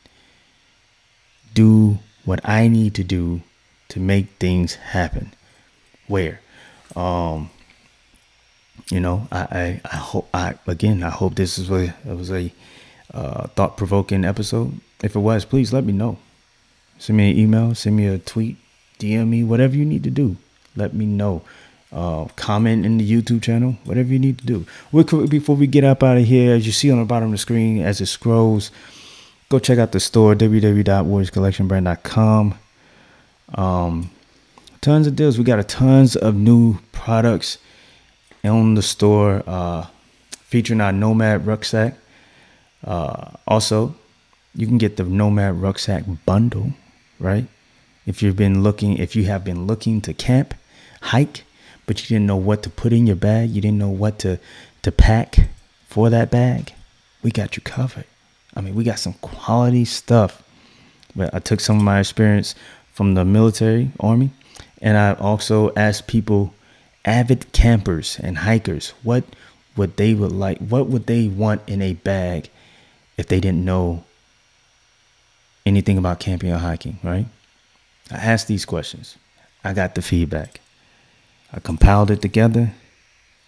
Do 1.53 1.99
what 2.23 2.39
i 2.43 2.67
need 2.67 2.95
to 2.95 3.03
do 3.03 3.41
to 3.89 3.99
make 3.99 4.29
things 4.39 4.75
happen. 4.75 5.33
Where? 6.07 6.41
Um 6.95 7.49
you 8.89 8.99
know 8.99 9.27
i 9.31 9.41
i, 9.41 9.81
I 9.85 9.95
hope 9.95 10.27
i 10.33 10.55
again 10.67 11.03
i 11.03 11.09
hope 11.09 11.35
this 11.35 11.59
is 11.59 11.69
it 11.69 11.93
was 12.05 12.31
a 12.31 12.51
uh, 13.13 13.47
thought-provoking 13.47 14.23
episode. 14.23 14.79
If 15.03 15.15
it 15.15 15.19
was 15.19 15.45
please 15.45 15.73
let 15.73 15.83
me 15.83 15.93
know. 15.93 16.17
Send 16.99 17.17
me 17.17 17.31
an 17.31 17.37
email 17.37 17.75
send 17.75 17.97
me 17.97 18.07
a 18.07 18.19
tweet 18.19 18.57
dm 18.99 19.29
me 19.29 19.43
whatever 19.43 19.75
you 19.75 19.85
need 19.85 20.03
to 20.03 20.11
do. 20.11 20.37
Let 20.75 20.93
me 20.93 21.05
know 21.05 21.41
uh, 21.91 22.25
comment 22.35 22.85
in 22.85 22.97
the 22.97 23.09
YouTube 23.09 23.41
channel, 23.41 23.77
whatever 23.83 24.09
you 24.09 24.19
need 24.19 24.37
to 24.39 24.45
do. 24.45 24.65
Before 25.27 25.55
we 25.55 25.67
get 25.67 25.83
up 25.83 26.03
out 26.03 26.17
of 26.17 26.25
here, 26.25 26.55
as 26.55 26.65
you 26.65 26.71
see 26.71 26.91
on 26.91 26.99
the 26.99 27.05
bottom 27.05 27.29
of 27.29 27.33
the 27.33 27.37
screen 27.37 27.81
as 27.81 28.01
it 28.01 28.07
scrolls, 28.07 28.71
go 29.49 29.59
check 29.59 29.77
out 29.77 29.91
the 29.91 29.99
store 29.99 30.33
www.warriorscollectionbrand.com. 30.35 32.57
Um, 33.55 34.09
tons 34.79 35.07
of 35.07 35.15
deals. 35.15 35.37
We 35.37 35.43
got 35.43 35.59
a 35.59 35.63
tons 35.63 36.15
of 36.15 36.35
new 36.35 36.77
products 36.91 37.57
on 38.43 38.75
the 38.75 38.81
store, 38.81 39.43
uh, 39.45 39.87
featuring 40.31 40.81
our 40.81 40.91
Nomad 40.91 41.45
rucksack. 41.45 41.95
Uh, 42.83 43.31
also, 43.47 43.95
you 44.55 44.65
can 44.65 44.77
get 44.77 44.97
the 44.97 45.03
Nomad 45.03 45.61
rucksack 45.61 46.03
bundle, 46.25 46.73
right? 47.19 47.45
If 48.05 48.23
you've 48.23 48.35
been 48.35 48.63
looking, 48.63 48.97
if 48.97 49.15
you 49.15 49.25
have 49.25 49.43
been 49.43 49.67
looking 49.67 50.01
to 50.01 50.13
camp, 50.13 50.55
hike, 51.01 51.43
but 51.85 52.01
you 52.01 52.15
didn't 52.15 52.27
know 52.27 52.35
what 52.37 52.63
to 52.63 52.69
put 52.69 52.93
in 52.93 53.07
your 53.07 53.15
bag, 53.15 53.49
you 53.49 53.61
didn't 53.61 53.77
know 53.77 53.89
what 53.89 54.19
to 54.19 54.39
to 54.81 54.91
pack 54.91 55.49
for 55.87 56.09
that 56.09 56.31
bag, 56.31 56.73
we 57.21 57.31
got 57.31 57.55
you 57.55 57.61
covered. 57.61 58.05
I 58.55 58.61
mean, 58.61 58.75
we 58.75 58.83
got 58.83 58.99
some 58.99 59.13
quality 59.13 59.85
stuff. 59.85 60.41
But 61.15 61.33
I 61.33 61.39
took 61.39 61.59
some 61.59 61.77
of 61.77 61.83
my 61.83 61.99
experience 61.99 62.55
from 62.93 63.13
the 63.13 63.25
military 63.25 63.91
army, 63.99 64.31
and 64.81 64.97
I 64.97 65.13
also 65.13 65.73
asked 65.75 66.07
people, 66.07 66.53
avid 67.03 67.51
campers 67.51 68.19
and 68.21 68.39
hikers, 68.39 68.93
what 69.03 69.23
would 69.75 69.97
they 69.97 70.13
would 70.13 70.31
like, 70.31 70.57
what 70.59 70.87
would 70.87 71.07
they 71.07 71.27
want 71.27 71.61
in 71.67 71.81
a 71.81 71.93
bag 71.93 72.49
if 73.17 73.27
they 73.27 73.39
didn't 73.39 73.65
know 73.65 74.03
anything 75.65 75.97
about 75.97 76.19
camping 76.19 76.51
or 76.51 76.57
hiking, 76.57 76.99
right? 77.03 77.25
I 78.09 78.15
asked 78.15 78.47
these 78.47 78.65
questions. 78.65 79.17
I 79.63 79.73
got 79.73 79.95
the 79.95 80.01
feedback. 80.01 80.59
I 81.53 81.59
compiled 81.59 82.11
it 82.11 82.21
together 82.21 82.71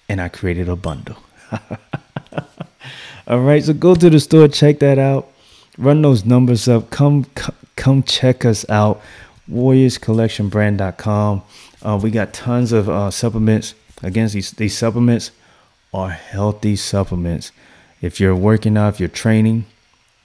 and 0.10 0.22
I 0.22 0.30
created 0.30 0.70
a 0.70 0.76
bundle. 0.76 1.18
All 3.28 3.40
right, 3.40 3.64
so 3.64 3.74
go 3.74 3.96
to 3.96 4.10
the 4.10 4.20
store, 4.20 4.48
check 4.48 4.80
that 4.80 5.00
out, 5.00 5.32
run 5.78 6.02
those 6.02 6.26
numbers 6.26 6.68
up. 6.68 6.90
Come, 6.90 7.26
come, 7.36 7.56
come 7.76 8.04
check 8.04 8.44
us 8.44 8.70
out. 8.70 9.02
WarriorsCollectionBrand.com. 9.50 11.42
Uh, 11.82 12.00
we 12.02 12.12
got 12.12 12.34
tons 12.34 12.72
of 12.72 12.90
uh, 12.90 13.12
supplements. 13.12 13.76
Again, 14.02 14.28
these 14.30 14.52
these 14.52 14.78
supplements 14.78 15.32
are 15.94 16.10
healthy 16.10 16.76
supplements. 16.76 17.52
If 18.02 18.20
you're 18.20 18.36
working 18.36 18.78
out, 18.78 18.96
if 18.96 19.00
you're 19.00 19.10
training, 19.10 19.66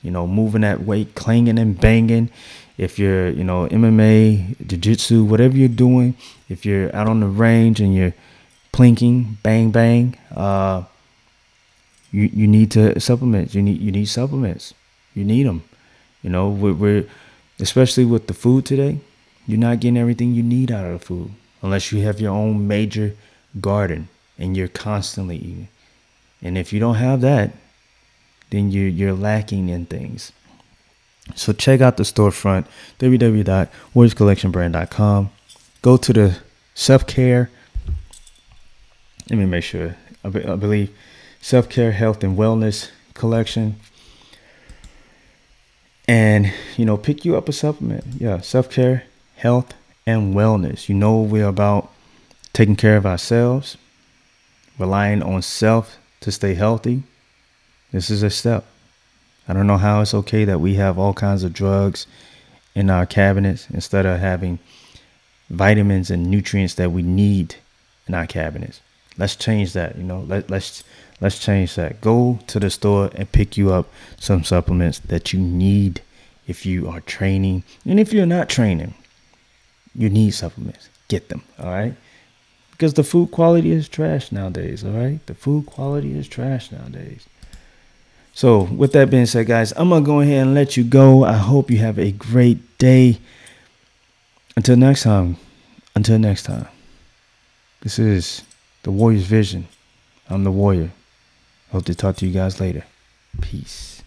you 0.02 0.11
know, 0.11 0.26
moving 0.26 0.62
that 0.62 0.84
weight, 0.84 1.14
clanging 1.14 1.58
and 1.58 1.78
banging, 1.78 2.30
if 2.76 2.98
you're, 2.98 3.30
you 3.30 3.42
know, 3.42 3.66
MMA, 3.68 4.66
jiu-jitsu, 4.66 5.24
whatever 5.24 5.56
you're 5.56 5.68
doing, 5.68 6.14
if 6.48 6.64
you're 6.64 6.94
out 6.94 7.08
on 7.08 7.20
the 7.20 7.26
range 7.26 7.80
and 7.80 7.94
you're 7.94 8.14
plinking, 8.72 9.37
bang 9.42 9.70
bang, 9.70 10.16
uh, 10.34 10.84
you 12.12 12.22
you 12.32 12.46
need 12.46 12.70
to 12.70 12.98
supplement. 13.00 13.54
You 13.54 13.62
need 13.62 13.80
you 13.80 13.90
need 13.90 14.06
supplements. 14.06 14.74
You 15.14 15.24
need 15.24 15.46
them. 15.46 15.64
You 16.22 16.30
know, 16.30 16.48
we're, 16.48 16.72
we're 16.72 17.04
especially 17.61 18.04
with 18.04 18.26
the 18.28 18.34
food 18.34 18.64
today. 18.64 19.00
You're 19.46 19.58
not 19.58 19.80
getting 19.80 19.96
everything 19.96 20.34
you 20.34 20.42
need 20.42 20.70
out 20.70 20.84
of 20.84 21.00
the 21.00 21.04
food 21.04 21.30
unless 21.62 21.90
you 21.90 22.02
have 22.02 22.20
your 22.20 22.32
own 22.32 22.68
major 22.68 23.14
garden 23.61 24.08
and 24.38 24.56
you're 24.56 24.68
constantly 24.68 25.37
eating. 25.37 25.68
And 26.42 26.56
if 26.56 26.72
you 26.72 26.78
don't 26.78 26.96
have 26.96 27.20
that, 27.22 27.50
then 28.50 28.70
you're 28.70 28.88
you're 28.88 29.14
lacking 29.14 29.68
in 29.68 29.87
things. 29.87 30.32
So 31.34 31.52
check 31.52 31.80
out 31.80 31.96
the 31.96 32.04
storefront, 32.04 32.66
www.warriorscollectionbrand.com. 32.98 35.30
Go 35.82 35.96
to 35.96 36.12
the 36.12 36.38
self 36.74 37.06
care. 37.06 37.50
Let 39.30 39.38
me 39.38 39.46
make 39.46 39.64
sure. 39.64 39.96
I, 40.24 40.30
be, 40.30 40.44
I 40.44 40.56
believe 40.56 40.90
self 41.40 41.68
care, 41.68 41.92
health, 41.92 42.24
and 42.24 42.37
wellness 42.37 42.90
collection. 43.14 43.76
And, 46.06 46.52
you 46.76 46.84
know, 46.87 46.96
pick 46.96 47.26
you 47.26 47.37
up 47.37 47.48
a 47.48 47.52
supplement. 47.52 48.04
Yeah, 48.18 48.40
self 48.40 48.70
care, 48.70 49.04
health, 49.37 49.74
and 50.06 50.34
wellness. 50.34 50.88
You 50.88 50.94
know, 50.94 51.20
we're 51.20 51.46
about 51.46 51.92
taking 52.54 52.76
care 52.76 52.96
of 52.96 53.04
ourselves, 53.04 53.76
relying 54.78 55.22
on 55.22 55.42
self 55.42 55.98
to 56.20 56.32
stay 56.32 56.54
healthy. 56.54 57.02
This 57.92 58.11
is 58.11 58.22
a 58.22 58.31
step. 58.31 58.64
I 59.48 59.55
don't 59.55 59.66
know 59.66 59.79
how 59.79 60.03
it's 60.03 60.14
okay 60.14 60.44
that 60.44 60.61
we 60.61 60.74
have 60.74 60.98
all 60.98 61.14
kinds 61.14 61.42
of 61.42 61.55
drugs 61.55 62.07
in 62.74 62.90
our 62.90 63.07
cabinets 63.07 63.66
instead 63.70 64.05
of 64.05 64.20
having 64.20 64.59
vitamins 65.48 66.11
and 66.11 66.31
nutrients 66.31 66.74
that 66.74 66.92
we 66.92 67.03
need 67.03 67.55
in 68.07 68.14
our 68.14 68.27
cabinets. 68.27 68.81
Let's 69.16 69.37
change 69.37 69.72
that, 69.72 69.96
you 69.96 70.05
know. 70.05 70.20
Let 70.20 70.51
let's 70.51 70.85
let's 71.20 71.38
change 71.38 71.74
that. 71.77 72.01
Go 72.01 72.38
to 72.46 72.61
the 72.61 72.70
store 72.70 73.11
and 73.14 73.31
pick 73.33 73.57
you 73.57 73.72
up 73.72 73.88
some 74.20 74.44
supplements 74.44 74.98
that 75.01 75.33
you 75.33 75.40
need 75.40 76.03
if 76.46 76.64
you 76.66 76.88
are 76.88 77.01
training. 77.01 77.64
And 77.85 77.98
if 77.98 78.12
you're 78.12 78.27
not 78.27 78.48
training, 78.48 78.94
you 79.94 80.09
need 80.09 80.33
supplements. 80.33 80.88
Get 81.09 81.31
them, 81.31 81.42
all 81.59 81.70
right? 81.70 81.94
Because 82.72 82.94
the 82.94 83.03
food 83.03 83.33
quality 83.33 83.72
is 83.72 83.88
trash 83.88 84.31
nowadays, 84.31 84.85
all 84.85 84.92
right? 84.92 85.24
The 85.27 85.35
food 85.35 85.66
quality 85.66 86.16
is 86.16 86.29
trash 86.29 86.70
nowadays. 86.70 87.27
So, 88.38 88.62
with 88.62 88.92
that 88.92 89.11
being 89.11 89.27
said, 89.27 89.48
guys, 89.48 89.72
I'm 89.72 89.88
going 89.88 90.05
to 90.05 90.07
go 90.07 90.20
ahead 90.20 90.46
and 90.46 90.55
let 90.55 90.77
you 90.77 90.85
go. 90.85 91.24
I 91.24 91.33
hope 91.33 91.72
you 91.72 91.79
have 91.79 91.98
a 91.98 92.12
great 92.12 92.79
day. 92.79 93.18
Until 94.57 94.77
next 94.77 95.03
time, 95.03 95.38
until 95.96 96.20
next 96.20 96.44
time, 96.44 96.68
this 97.81 97.98
is 97.98 98.44
the 98.85 98.92
Warrior's 98.92 99.24
Vision. 99.24 99.66
I'm 100.31 100.44
the 100.44 100.53
Warrior. 100.53 100.92
Hope 101.72 101.85
to 101.87 101.96
talk 101.96 102.14
to 102.18 102.29
you 102.29 102.33
guys 102.33 102.61
later. 102.61 102.85
Peace. 103.40 103.97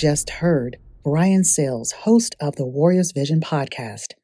Just 0.00 0.30
heard 0.30 0.78
Brian 1.04 1.44
Sales, 1.44 1.92
host 1.92 2.34
of 2.40 2.56
the 2.56 2.64
Warriors 2.64 3.12
Vision 3.12 3.38
podcast. 3.38 4.14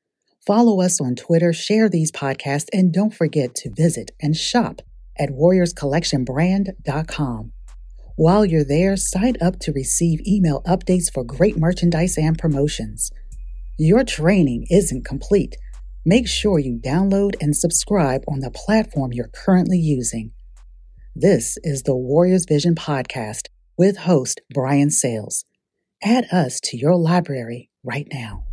Follow 0.47 0.81
us 0.81 1.03
on 1.03 1.15
Twitter, 1.15 1.53
share 1.53 1.91
these 1.91 2.11
podcasts, 2.11 2.69
and 2.73 2.95
don't 2.95 3.12
forget 3.12 3.55
to 3.57 3.71
visit 3.71 4.12
and 4.19 4.35
shop 4.35 4.81
at 5.19 5.29
warriorscollectionbrand.com. 5.29 7.53
While 8.17 8.47
you're 8.47 8.65
there, 8.65 8.97
sign 8.97 9.37
up 9.43 9.59
to 9.61 9.73
receive 9.73 10.27
email 10.27 10.62
updates 10.62 11.12
for 11.12 11.23
great 11.23 11.59
merchandise 11.59 12.17
and 12.17 12.39
promotions. 12.39 13.11
Your 13.77 14.03
training 14.03 14.67
isn't 14.71 15.05
complete. 15.05 15.59
Make 16.07 16.27
sure 16.27 16.59
you 16.59 16.81
download 16.83 17.35
and 17.39 17.55
subscribe 17.55 18.25
on 18.27 18.41
the 18.41 18.51
platform 18.51 19.12
you're 19.12 19.29
currently 19.29 19.79
using. 19.79 20.33
This 21.15 21.59
is 21.62 21.83
the 21.83 21.95
Warriors 21.95 22.47
Vision 22.49 22.75
podcast 22.75 23.49
with 23.77 23.99
host 23.99 24.41
Brian 24.55 24.89
Sales. 24.89 25.45
Add 26.03 26.27
us 26.31 26.61
to 26.61 26.77
your 26.77 26.95
library 26.95 27.71
right 27.83 28.07
now. 28.13 28.46